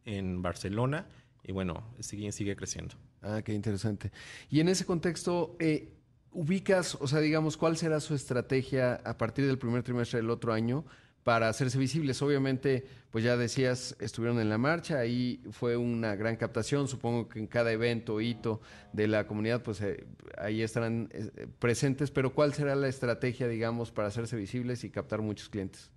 [0.05, 1.07] en Barcelona,
[1.43, 2.95] y bueno, sigue, sigue creciendo.
[3.21, 4.11] Ah, qué interesante.
[4.49, 5.93] Y en ese contexto, eh,
[6.31, 10.53] ubicas, o sea, digamos, cuál será su estrategia a partir del primer trimestre del otro
[10.53, 10.85] año
[11.27, 12.21] para hacerse visibles?
[12.21, 17.39] Obviamente, pues ya decías, estuvieron en la marcha, ahí fue una gran captación, supongo que
[17.39, 18.61] en cada evento, hito
[18.93, 23.91] de la comunidad, pues eh, ahí estarán eh, presentes, pero ¿cuál será la estrategia, digamos,
[23.91, 25.91] para hacerse visibles y captar muchos clientes?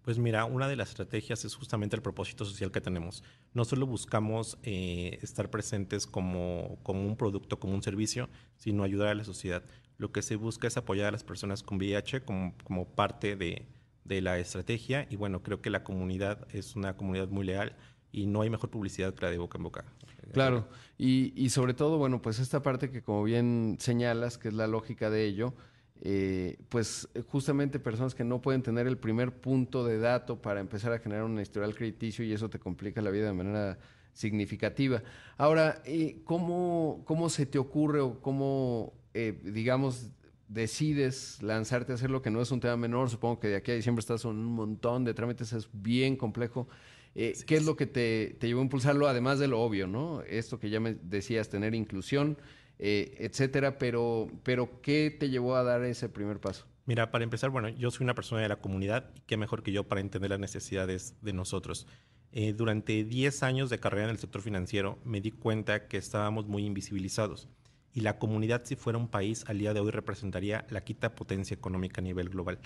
[0.00, 3.22] Pues mira, una de las estrategias es justamente el propósito social que tenemos.
[3.52, 9.14] No solo buscamos eh, estar presentes como, un producto, como un servicio, sino ayudar a
[9.14, 9.62] la sociedad.
[9.98, 13.66] Lo que se busca es apoyar a las personas con VIH como parte de,
[14.04, 17.76] de la estrategia y bueno, creo que la comunidad es una comunidad muy leal
[18.12, 19.84] y no hay mejor publicidad que la de boca en boca.
[20.32, 24.54] Claro, y, y sobre todo, bueno, pues esta parte que como bien señalas, que es
[24.54, 25.54] la lógica de ello,
[26.02, 30.60] eh, pues eh, justamente personas que no pueden tener el primer punto de dato para
[30.60, 33.78] empezar a generar un historial crediticio y eso te complica la vida de manera
[34.14, 35.02] significativa.
[35.36, 38.94] Ahora, eh, ¿cómo, ¿cómo se te ocurre o cómo,
[39.42, 40.10] digamos,
[40.50, 43.08] decides lanzarte a hacer lo que no es un tema menor?
[43.08, 46.68] Supongo que de aquí a diciembre estás con un montón de trámites, es bien complejo.
[47.14, 50.22] ¿Qué es lo que te, te llevó a impulsarlo, además de lo obvio, ¿no?
[50.22, 52.38] Esto que ya me decías, tener inclusión,
[52.82, 56.66] eh, etcétera, pero, pero ¿qué te llevó a dar ese primer paso?
[56.86, 59.70] Mira, para empezar, bueno, yo soy una persona de la comunidad y qué mejor que
[59.70, 61.86] yo para entender las necesidades de nosotros.
[62.32, 66.46] Eh, durante 10 años de carrera en el sector financiero me di cuenta que estábamos
[66.46, 67.48] muy invisibilizados
[67.92, 71.54] y la comunidad si fuera un país al día de hoy representaría la quinta potencia
[71.54, 72.58] económica a nivel global.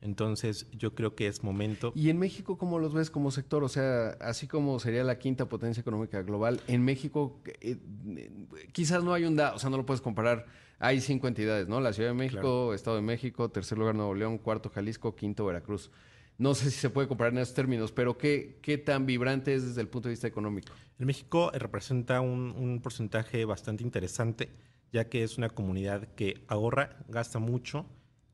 [0.00, 1.92] Entonces yo creo que es momento.
[1.94, 3.64] ¿Y en México cómo los ves como sector?
[3.64, 7.78] O sea, así como sería la quinta potencia económica global, en México eh,
[8.72, 10.46] quizás no hay un dato, o sea, no lo puedes comparar.
[10.78, 11.80] Hay cinco entidades, ¿no?
[11.80, 15.90] La Ciudad de México, Estado de México, tercer lugar Nuevo León, cuarto Jalisco, quinto Veracruz.
[16.38, 19.66] No sé si se puede comparar en esos términos, pero ¿qué, qué tan vibrante es
[19.66, 20.72] desde el punto de vista económico?
[20.98, 24.50] En México eh, representa un, un porcentaje bastante interesante,
[24.92, 27.86] ya que es una comunidad que ahorra, gasta mucho,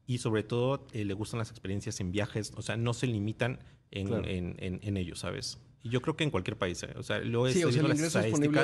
[0.06, 3.58] y sobre todo eh, le gustan las experiencias en viajes, o sea, no se limitan
[3.90, 5.58] en, en, en, ello, ¿sabes?
[5.84, 6.94] Y yo creo que en cualquier país, ¿eh?
[6.96, 8.62] o sea, lo es sí, o sea, el ingreso disponible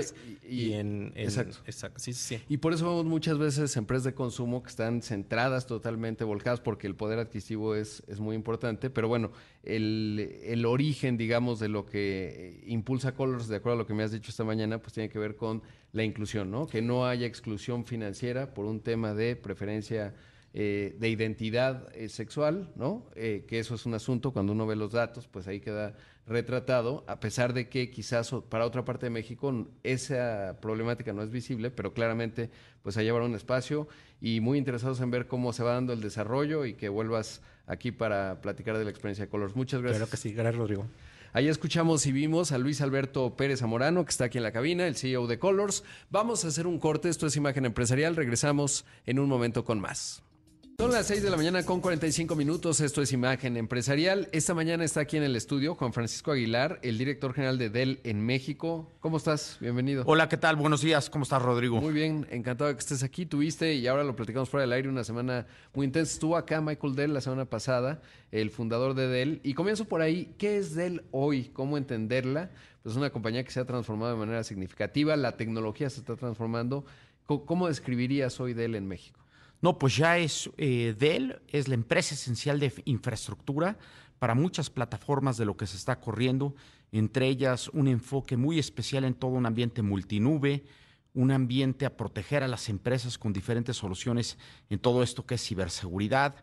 [0.48, 1.58] y, en, exacto.
[1.66, 2.00] exacto.
[2.00, 6.24] Sí, sí, Y por eso vemos muchas veces empresas de consumo que están centradas totalmente,
[6.24, 8.88] volcadas, porque el poder adquisitivo es, es muy importante.
[8.88, 13.86] Pero bueno, el, el origen, digamos, de lo que impulsa Colors, de acuerdo a lo
[13.86, 16.66] que me has dicho esta mañana, pues tiene que ver con la inclusión, ¿no?
[16.68, 20.14] Que no haya exclusión financiera por un tema de preferencia
[20.52, 23.06] eh, de identidad eh, sexual, ¿no?
[23.14, 25.94] Eh, que eso es un asunto, cuando uno ve los datos, pues ahí queda
[26.26, 31.30] retratado, a pesar de que quizás para otra parte de México esa problemática no es
[31.30, 32.50] visible, pero claramente
[32.82, 33.86] pues allá habrá un espacio
[34.20, 37.92] y muy interesados en ver cómo se va dando el desarrollo y que vuelvas aquí
[37.92, 39.54] para platicar de la experiencia de Colors.
[39.54, 39.98] Muchas gracias.
[39.98, 40.86] Claro que sí, gracias Rodrigo.
[41.32, 44.88] Ahí escuchamos y vimos a Luis Alberto Pérez Zamorano, que está aquí en la cabina,
[44.88, 45.84] el CEO de Colors.
[46.10, 50.24] Vamos a hacer un corte, esto es Imagen Empresarial, regresamos en un momento con más.
[50.80, 52.80] Son las 6 de la mañana con 45 minutos.
[52.80, 54.30] Esto es Imagen Empresarial.
[54.32, 58.00] Esta mañana está aquí en el estudio Juan Francisco Aguilar, el director general de Dell
[58.02, 58.90] en México.
[59.00, 59.58] ¿Cómo estás?
[59.60, 60.04] Bienvenido.
[60.06, 60.56] Hola, ¿qué tal?
[60.56, 61.10] Buenos días.
[61.10, 61.82] ¿Cómo estás, Rodrigo?
[61.82, 63.26] Muy bien, encantado de que estés aquí.
[63.26, 66.14] Tuviste, y ahora lo platicamos fuera del aire, una semana muy intensa.
[66.14, 68.00] Estuvo acá Michael Dell la semana pasada,
[68.32, 69.40] el fundador de Dell.
[69.42, 70.34] Y comienzo por ahí.
[70.38, 71.50] ¿Qué es Dell hoy?
[71.52, 72.52] ¿Cómo entenderla?
[72.82, 75.14] Pues es una compañía que se ha transformado de manera significativa.
[75.16, 76.86] La tecnología se está transformando.
[77.26, 79.20] ¿Cómo describirías hoy Dell en México?
[79.62, 83.78] No, pues ya es eh, Dell, es la empresa esencial de infraestructura
[84.18, 86.54] para muchas plataformas de lo que se está corriendo,
[86.92, 90.64] entre ellas un enfoque muy especial en todo un ambiente multinube,
[91.14, 95.44] un ambiente a proteger a las empresas con diferentes soluciones en todo esto que es
[95.44, 96.34] ciberseguridad.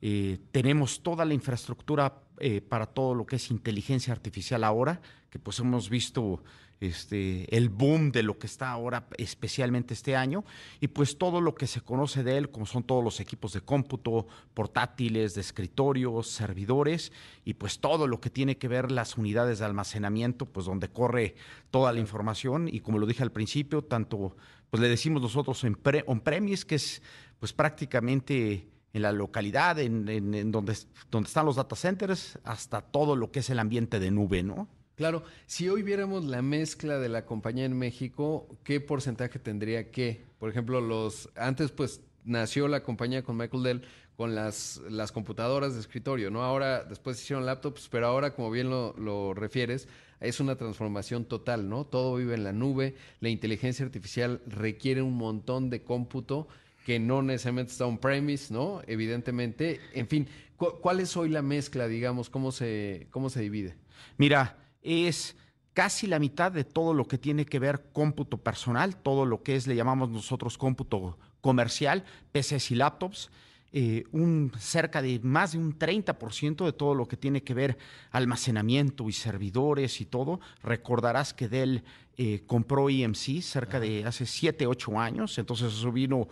[0.00, 5.38] Eh, tenemos toda la infraestructura eh, para todo lo que es inteligencia artificial ahora, que
[5.38, 6.42] pues hemos visto
[6.80, 10.44] este, el boom de lo que está ahora, especialmente este año,
[10.80, 13.60] y pues todo lo que se conoce de él, como son todos los equipos de
[13.60, 17.12] cómputo, portátiles, de escritorios, servidores,
[17.44, 21.34] y pues todo lo que tiene que ver las unidades de almacenamiento, pues donde corre
[21.70, 24.36] toda la información, y como lo dije al principio, tanto,
[24.70, 25.64] pues le decimos nosotros
[26.06, 27.02] on-premise, que es
[27.40, 30.04] pues prácticamente en la localidad, en,
[30.50, 30.76] donde,
[31.10, 34.68] donde están los data centers, hasta todo lo que es el ambiente de nube, ¿no?
[34.96, 40.26] Claro, si hoy viéramos la mezcla de la compañía en México, ¿qué porcentaje tendría que?
[40.40, 43.82] Por ejemplo, los antes pues nació la compañía con Michael Dell
[44.16, 46.42] con las, las computadoras de escritorio, ¿no?
[46.42, 49.86] Ahora, después hicieron laptops, pero ahora, como bien lo, lo refieres,
[50.18, 51.84] es una transformación total, ¿no?
[51.84, 56.48] Todo vive en la nube, la inteligencia artificial requiere un montón de cómputo
[56.84, 58.80] que no necesariamente está on-premise, ¿no?
[58.86, 59.80] Evidentemente.
[59.94, 62.30] En fin, ¿cuál es hoy la mezcla, digamos?
[62.30, 63.76] ¿Cómo se, cómo se divide?
[64.16, 65.36] Mira, es
[65.74, 69.54] casi la mitad de todo lo que tiene que ver cómputo personal, todo lo que
[69.54, 73.30] es, le llamamos nosotros cómputo comercial, PCs y laptops.
[73.70, 77.76] Eh, un, cerca de más de un 30% de todo lo que tiene que ver
[78.10, 80.40] almacenamiento y servidores y todo.
[80.62, 81.84] Recordarás que Dell
[82.16, 86.28] eh, compró EMC cerca de hace 7, 8 años, entonces eso vino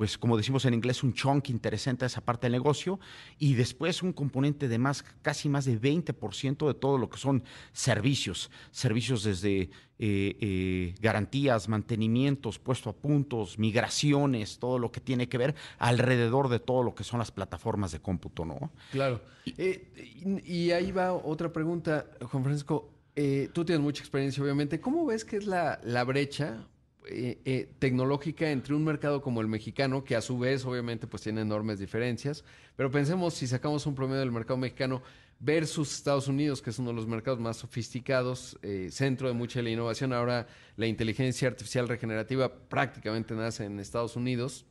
[0.00, 2.98] pues como decimos en inglés, un chunk interesante a esa parte del negocio
[3.38, 7.44] y después un componente de más, casi más de 20% de todo lo que son
[7.74, 15.28] servicios, servicios desde eh, eh, garantías, mantenimientos, puesto a puntos, migraciones, todo lo que tiene
[15.28, 18.72] que ver alrededor de todo lo que son las plataformas de cómputo, ¿no?
[18.92, 19.20] Claro.
[19.44, 22.88] Eh, y, ahí va otra pregunta, Juan Francisco.
[23.52, 24.80] tú tienes mucha experiencia, obviamente.
[24.80, 26.66] ¿Cómo ves que es la, la brecha
[27.06, 31.22] eh, eh, tecnológica entre un mercado como el mexicano, que a su vez obviamente pues
[31.22, 32.44] tiene enormes diferencias,
[32.76, 35.02] pero pensemos si sacamos un promedio del mercado mexicano
[35.38, 39.60] versus Estados Unidos, que es uno de los mercados más sofisticados, eh, centro de mucha
[39.60, 44.66] de la innovación, ahora la inteligencia artificial regenerativa prácticamente nace en Estados Unidos,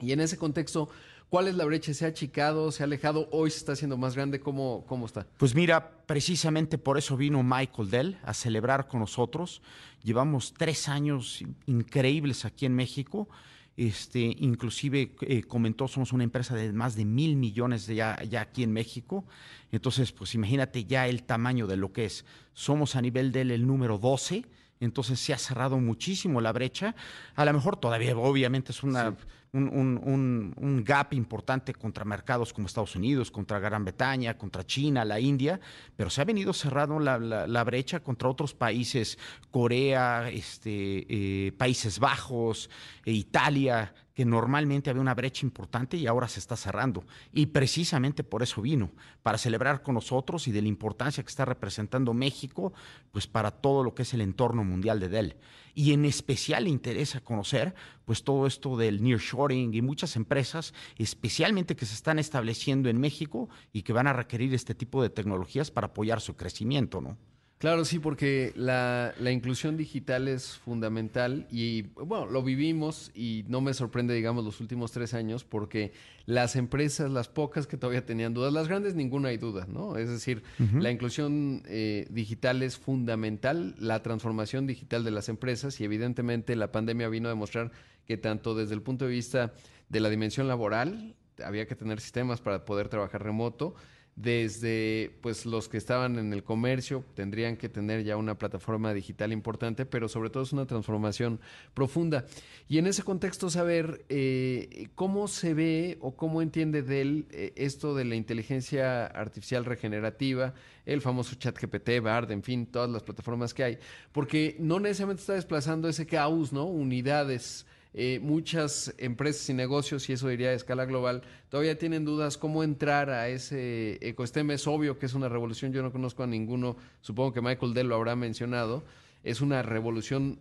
[0.00, 0.88] y en ese contexto,
[1.30, 1.92] ¿Cuál es la brecha?
[1.92, 2.72] ¿Se ha achicado?
[2.72, 3.28] ¿Se ha alejado?
[3.32, 4.40] ¿Hoy se está haciendo más grande?
[4.40, 5.26] ¿Cómo, cómo está?
[5.36, 9.60] Pues mira, precisamente por eso vino Michael Dell a celebrar con nosotros.
[10.02, 13.28] Llevamos tres años increíbles aquí en México.
[13.76, 18.62] Este, inclusive eh, comentó, somos una empresa de más de mil millones de ya, aquí
[18.62, 19.26] en México.
[19.70, 22.24] Entonces, pues imagínate ya el tamaño de lo que es.
[22.54, 24.46] Somos a nivel Dell el número 12
[24.80, 26.94] entonces se ha cerrado muchísimo la brecha.
[27.34, 29.16] A lo mejor todavía, obviamente, es una,
[29.52, 35.60] un, gap importante contra mercados como Estados Unidos, contra Gran Bretaña, contra China, la India,
[35.96, 39.18] pero se ha venido cerrando la, brecha contra otros países,
[39.50, 42.70] Corea, este, eh, Países Bajos,
[43.04, 47.04] e Italia, que normalmente había una brecha importante y ahora se está cerrando.
[47.32, 48.90] Y precisamente por eso vino,
[49.22, 52.72] para celebrar con nosotros y de la importancia que está representando México,
[53.12, 55.36] pues para todo lo que es el entorno mundial de Dell.
[55.72, 57.76] Y en especial le interesa conocer,
[58.06, 63.48] pues todo esto del nearshoring y muchas empresas, especialmente que se están estableciendo en México
[63.72, 67.16] y que van a requerir este tipo de tecnologías para apoyar su crecimiento, ¿no?
[67.58, 73.74] Claro, sí, porque la, inclusión digital es fundamental y bueno, lo vivimos y no me
[73.74, 75.92] sorprende, digamos, los últimos tres años porque
[76.24, 79.96] las empresas, las pocas que todavía tenían dudas, las grandes ninguna hay duda, ¿no?
[79.96, 85.84] Es decir, la inclusión eh, digital es fundamental, la transformación digital de las empresas y
[85.84, 87.72] evidentemente la pandemia vino a demostrar
[88.06, 89.52] que tanto desde el punto de vista
[89.88, 93.74] de la dimensión laboral, había que tener sistemas para poder trabajar remoto,
[94.20, 99.32] desde pues los que estaban en el comercio tendrían que tener ya una plataforma digital
[99.32, 101.40] importante, pero sobre todo es una transformación
[101.72, 102.26] profunda.
[102.68, 107.52] Y en ese contexto saber eh, cómo se ve o cómo entiende de él eh,
[107.54, 110.52] esto de la inteligencia artificial regenerativa,
[110.84, 113.78] el famoso chat GPT, BARD, en fin, todas las plataformas que hay,
[114.10, 116.64] porque no necesariamente está desplazando ese caos, ¿no?
[116.64, 122.36] Unidades eh, muchas empresas y negocios, y eso diría a escala global, todavía tienen dudas
[122.36, 124.54] cómo entrar a ese ecosistema.
[124.54, 127.88] Es obvio que es una revolución, yo no conozco a ninguno, supongo que Michael Dell
[127.88, 128.84] lo habrá mencionado,
[129.24, 130.38] es una revolución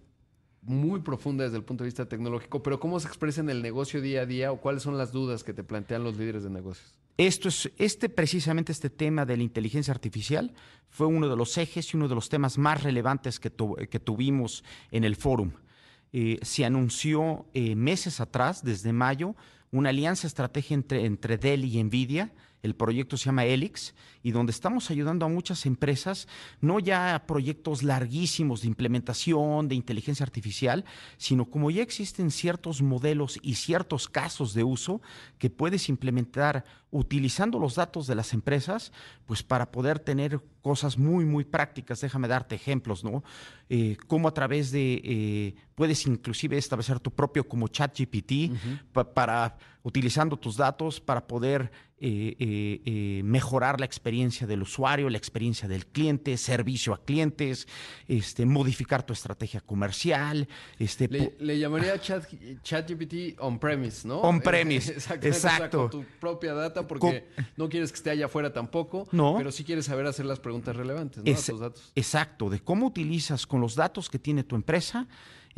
[0.61, 4.01] muy profunda desde el punto de vista tecnológico, pero ¿cómo se expresa en el negocio
[4.01, 6.93] día a día o cuáles son las dudas que te plantean los líderes de negocios?
[7.17, 10.53] Esto es, este, precisamente este tema de la inteligencia artificial
[10.89, 13.51] fue uno de los ejes y uno de los temas más relevantes que,
[13.89, 15.51] que tuvimos en el fórum.
[16.13, 19.35] Eh, se anunció eh, meses atrás, desde mayo,
[19.71, 22.33] una alianza estratégica entre, entre Dell y Nvidia.
[22.63, 23.93] El proyecto se llama Helix
[24.27, 26.27] y donde estamos ayudando a muchas empresas,
[26.59, 30.83] no ya a proyectos larguísimos de implementación de inteligencia artificial,
[31.15, 35.01] sino como ya existen ciertos modelos y ciertos casos de uso
[35.37, 38.91] que puedes implementar utilizando los datos de las empresas,
[39.25, 42.01] pues para poder tener cosas muy, muy prácticas.
[42.01, 43.23] Déjame darte ejemplos, ¿no?
[43.69, 48.51] Eh, cómo a través de, eh, puedes inclusive establecer tu propio como chat GPT
[49.13, 55.85] para, utilizando tus datos para poder eh, mejorar la experiencia del usuario, la experiencia del
[55.85, 57.67] cliente, servicio a clientes,
[58.07, 60.47] este, modificar tu estrategia comercial.
[60.79, 61.07] Este,
[61.39, 62.25] le, llamaría chat,
[62.63, 64.21] ChatGPT on-premise, ¿no?
[64.21, 65.89] On-premise, exacto.
[65.89, 69.85] Con tu propia data porque no quieres que esté allá afuera tampoco, pero sí quieres
[69.85, 71.31] saber hacer las preguntas relevantes ¿no?
[71.31, 71.91] a tus datos.
[71.95, 75.07] Exacto, de cómo utilizas con los datos que tiene tu empresa,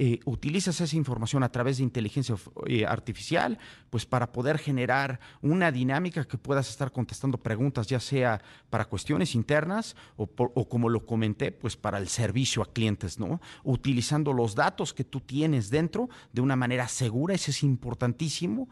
[0.02, 2.34] eh, utilizas esa información a través de inteligencia
[2.68, 8.42] eh, artificial, pues para poder generar una dinámica que puedas estar contestando preguntas, ya sea
[8.70, 10.26] para cuestiones internas o,
[10.70, 13.42] como lo comenté, pues para el servicio a clientes, ¿no?
[13.66, 18.70] Utilizando los datos que tú tienes dentro de una manera segura, eso es importantísimo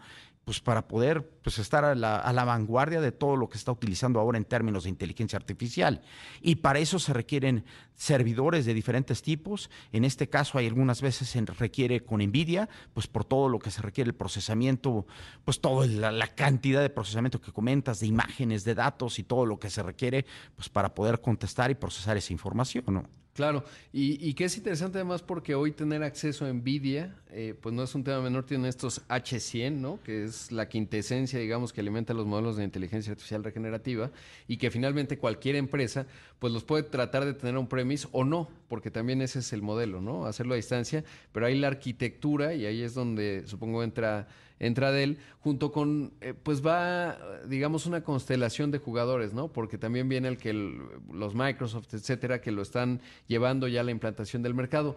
[0.48, 4.38] pues para poder pues, estar a la, vanguardia de todo lo que está utilizando ahora
[4.38, 6.02] en términos de inteligencia artificial.
[6.40, 9.70] Y para eso se requieren servidores de diferentes tipos.
[9.92, 13.72] En este caso, hay algunas veces se requiere con NVIDIA, pues por todo lo que
[13.72, 15.06] se requiere el procesamiento,
[15.44, 19.60] pues toda la, cantidad de procesamiento que comentas, de imágenes, de datos y todo lo
[19.60, 20.26] que se requiere,
[20.56, 23.04] pues para poder contestar y procesar esa información, ¿no?
[23.38, 23.64] Claro,
[23.94, 27.94] y, que es interesante además porque hoy tener acceso a NVIDIA, eh, pues no es
[27.94, 30.00] un tema menor, tienen estos H100, ¿no?
[30.04, 34.10] Que es la quintesencia, digamos, que alimenta los modelos de inteligencia artificial regenerativa
[34.48, 36.08] y que finalmente cualquier empresa,
[36.40, 39.62] pues los puede tratar de tener un premise o no, porque también ese es el
[39.62, 40.26] modelo, ¿no?
[40.26, 44.28] Hacerlo a distancia, pero hay la arquitectura y ahí es donde supongo entra
[44.60, 49.48] entra de él, junto con, eh, pues va, digamos, una constelación de jugadores, ¿no?
[49.50, 53.92] Porque también viene el que los Microsoft, etcétera, que lo están llevando ya a la
[53.92, 54.96] implantación del mercado.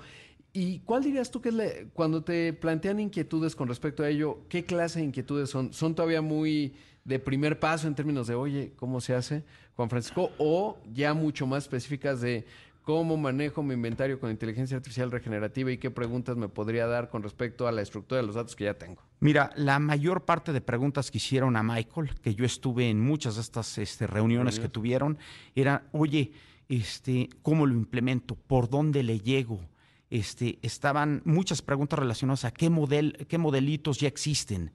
[0.52, 4.64] ¿Y cuál dirías tú que es cuando te plantean inquietudes con respecto a ello, qué
[4.64, 5.72] clase de inquietudes son?
[5.72, 9.44] ¿Son todavía muy de primer paso en términos de, oye, ¿cómo se hace,
[9.76, 10.30] Juan Francisco?
[10.38, 12.46] O ya mucho más específicas de,
[12.90, 17.22] cómo manejo mi inventario con inteligencia artificial regenerativa y qué preguntas me podría dar con
[17.22, 19.00] respecto a la estructura de los datos que ya tengo.
[19.20, 23.36] Mira, la mayor parte de preguntas que hicieron a Michael, que yo estuve en muchas
[23.36, 25.18] de estas este, reuniones que tuvieron,
[25.54, 26.32] era, oye,
[26.68, 28.34] este, ¿cómo lo implemento?
[28.34, 29.60] ¿Por dónde le llego?
[30.10, 34.72] Este, estaban muchas preguntas relacionadas a qué, model, qué modelitos ya existen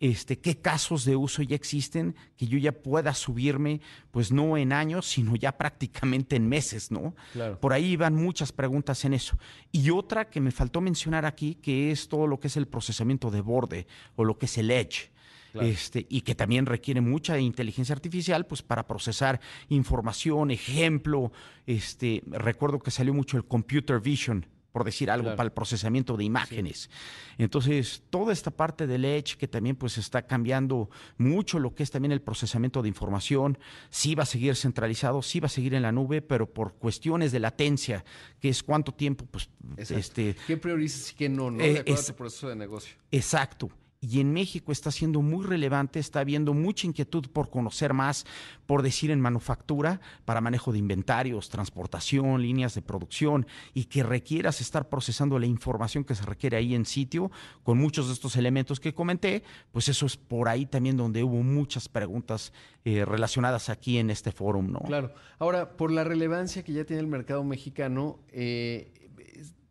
[0.00, 3.80] este, qué casos de uso ya existen que yo ya pueda subirme,
[4.10, 7.14] pues no en años, sino ya prácticamente en meses, ¿no?
[7.60, 9.38] Por ahí van muchas preguntas en eso.
[9.72, 13.30] Y otra que me faltó mencionar aquí, que es todo lo que es el procesamiento
[13.30, 13.86] de borde
[14.16, 15.10] o lo que es el edge.
[15.54, 21.32] Este, y que también requiere mucha inteligencia artificial pues para procesar información, ejemplo,
[21.66, 24.46] este, recuerdo que salió mucho el computer vision,
[24.78, 26.88] por decir algo, para el procesamiento de imágenes.
[27.36, 31.90] Entonces, toda esta parte del Edge, que también pues está cambiando mucho lo que es
[31.90, 33.58] también el procesamiento de información,
[33.90, 37.32] sí va a seguir centralizado, sí va a seguir en la nube, pero por cuestiones
[37.32, 38.04] de latencia,
[38.38, 40.36] que es cuánto tiempo, pues, este...
[40.46, 41.58] ¿Qué priorizas y qué no, no?
[41.58, 42.94] De acuerdo proceso de negocio.
[43.10, 43.68] Exacto
[44.00, 48.26] y en México está siendo muy relevante, está habiendo mucha inquietud por conocer más,
[48.66, 54.60] por decir en manufactura, para manejo de inventarios, transportación, líneas de producción, y que requieras
[54.60, 57.30] estar procesando la información que se requiere ahí en sitio,
[57.64, 59.42] con muchos de estos elementos que comenté,
[59.72, 62.52] pues eso es por ahí también donde hubo muchas preguntas
[62.84, 64.80] eh, relacionadas aquí en este foro, ¿no?
[64.80, 65.12] Claro.
[65.38, 68.92] Ahora, por la relevancia que ya tiene el mercado mexicano, eh,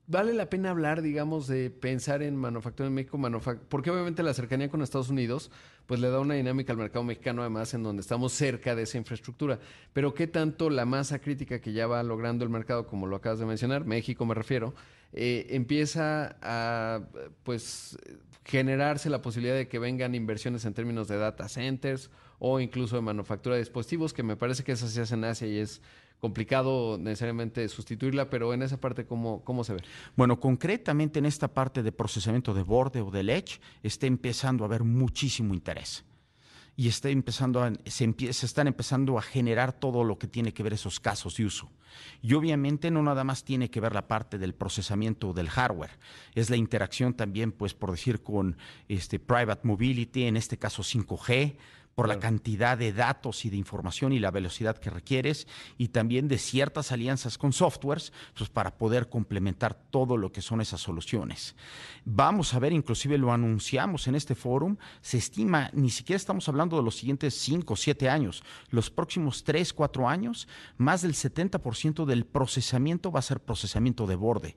[0.08, 3.20] vale la pena hablar, digamos, de pensar en manufactura en México,
[3.70, 5.51] porque obviamente la cercanía con Estados Unidos,
[5.86, 8.97] pues le da una dinámica al mercado mexicano, además, en donde estamos cerca de esa
[8.97, 9.60] infraestructura.
[9.93, 13.39] Pero qué tanto la masa crítica que ya va logrando el mercado, como lo acabas
[13.39, 14.74] de mencionar, México me refiero,
[15.12, 17.01] eh, empieza a,
[17.43, 17.97] pues,
[18.45, 23.01] generarse la posibilidad de que vengan inversiones en términos de data centers o incluso de
[23.01, 25.82] manufactura de dispositivos, que me parece que esas se hacen en Asia y es
[26.20, 29.84] complicado necesariamente sustituirla, pero en esa parte, ¿cómo, ¿cómo se ve?
[30.15, 34.68] Bueno, concretamente en esta parte de procesamiento de borde o de edge, está empezando a
[34.68, 36.03] haber muchísimo interés.
[36.76, 40.61] Y está empezando a, se, se están empezando a generar todo lo que tiene que
[40.61, 41.72] ver esos casos de uso.
[42.22, 45.97] Y obviamente no nada más tiene que ver la parte del procesamiento del hardware,
[46.36, 48.57] es la interacción también, pues por decir, con
[48.88, 51.55] este private mobility, en este caso 5G,
[51.98, 55.48] por la cantidad de datos y de información y la velocidad que requieres,
[55.80, 60.62] y también de ciertas alianzas con softwares, pues para poder complementar todo lo que son
[60.62, 61.56] esas soluciones.
[62.06, 66.78] Vamos a ver, inclusive lo anunciamos en este foro, se estima, ni siquiera estamos hablando
[66.78, 72.06] de los siguientes 5 o 7 años, los próximos 3, 4 años, más del 70%
[72.06, 74.56] del procesamiento va a ser procesamiento de borde.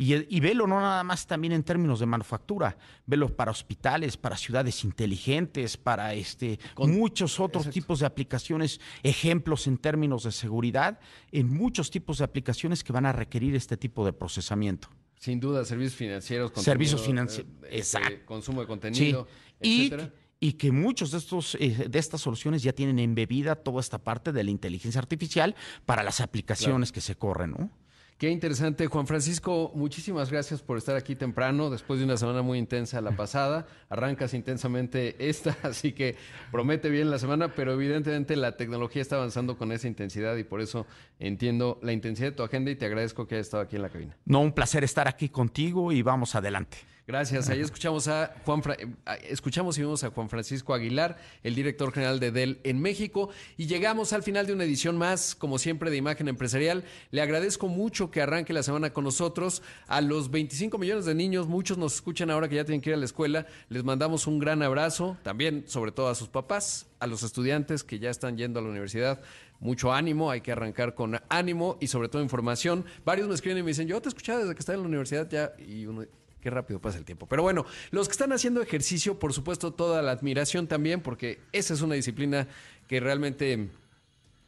[0.00, 4.84] Y, velo no nada más también en términos de manufactura, velo para hospitales, para ciudades
[4.84, 11.00] inteligentes, para este, muchos otros tipos de aplicaciones, ejemplos en términos de seguridad,
[11.32, 14.88] en muchos tipos de aplicaciones que van a requerir este tipo de procesamiento.
[15.18, 19.26] Sin duda, servicios financieros, servicios financieros, eh, este, consumo de contenido,
[19.58, 20.14] etcétera.
[20.38, 24.30] Y, que muchos de estos eh, de estas soluciones ya tienen embebida toda esta parte
[24.30, 27.72] de la inteligencia artificial para las aplicaciones que se corren, ¿no?
[28.18, 29.70] Qué interesante, Juan Francisco.
[29.76, 33.68] Muchísimas gracias por estar aquí temprano, después de una semana muy intensa la pasada.
[33.88, 36.16] Arrancas intensamente esta, así que
[36.50, 40.60] promete bien la semana, pero evidentemente la tecnología está avanzando con esa intensidad y por
[40.60, 40.84] eso
[41.20, 43.88] entiendo la intensidad de tu agenda y te agradezco que hayas estado aquí en la
[43.88, 44.16] cabina.
[44.24, 46.78] No, un placer estar aquí contigo y vamos adelante.
[47.08, 47.48] Gracias.
[47.48, 48.86] Ahí escuchamos a Juan eh,
[49.30, 53.64] escuchamos y vimos a Juan Francisco Aguilar, el director general de Dell en México, y
[53.64, 56.84] llegamos al final de una edición más, como siempre, de Imagen Empresarial.
[57.10, 59.62] Le agradezco mucho que arranque la semana con nosotros.
[59.86, 62.94] A los 25 millones de niños, muchos nos escuchan ahora que ya tienen que ir
[62.94, 63.46] a la escuela.
[63.70, 67.98] Les mandamos un gran abrazo, también sobre todo a sus papás, a los estudiantes que
[67.98, 69.22] ya están yendo a la universidad
[69.60, 72.84] mucho ánimo, hay que arrancar con ánimo y sobre todo información.
[73.04, 75.28] Varios me escriben y me dicen, yo te escuchaba desde que estaba en la universidad
[75.28, 76.04] ya, y uno,
[76.40, 77.26] Qué rápido pasa el tiempo.
[77.26, 81.74] Pero bueno, los que están haciendo ejercicio, por supuesto, toda la admiración también, porque esa
[81.74, 82.46] es una disciplina
[82.86, 83.68] que realmente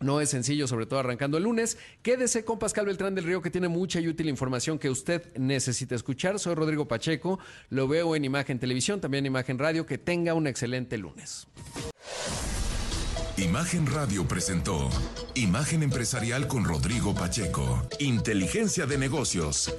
[0.00, 1.78] no es sencillo, sobre todo arrancando el lunes.
[2.02, 5.94] Quédese con Pascal Beltrán del Río, que tiene mucha y útil información que usted necesita
[5.94, 6.38] escuchar.
[6.38, 7.38] Soy Rodrigo Pacheco,
[7.68, 9.84] lo veo en Imagen Televisión, también en Imagen Radio.
[9.84, 11.46] Que tenga un excelente lunes.
[13.36, 14.90] Imagen Radio presentó
[15.34, 17.86] Imagen Empresarial con Rodrigo Pacheco.
[17.98, 19.74] Inteligencia de negocios.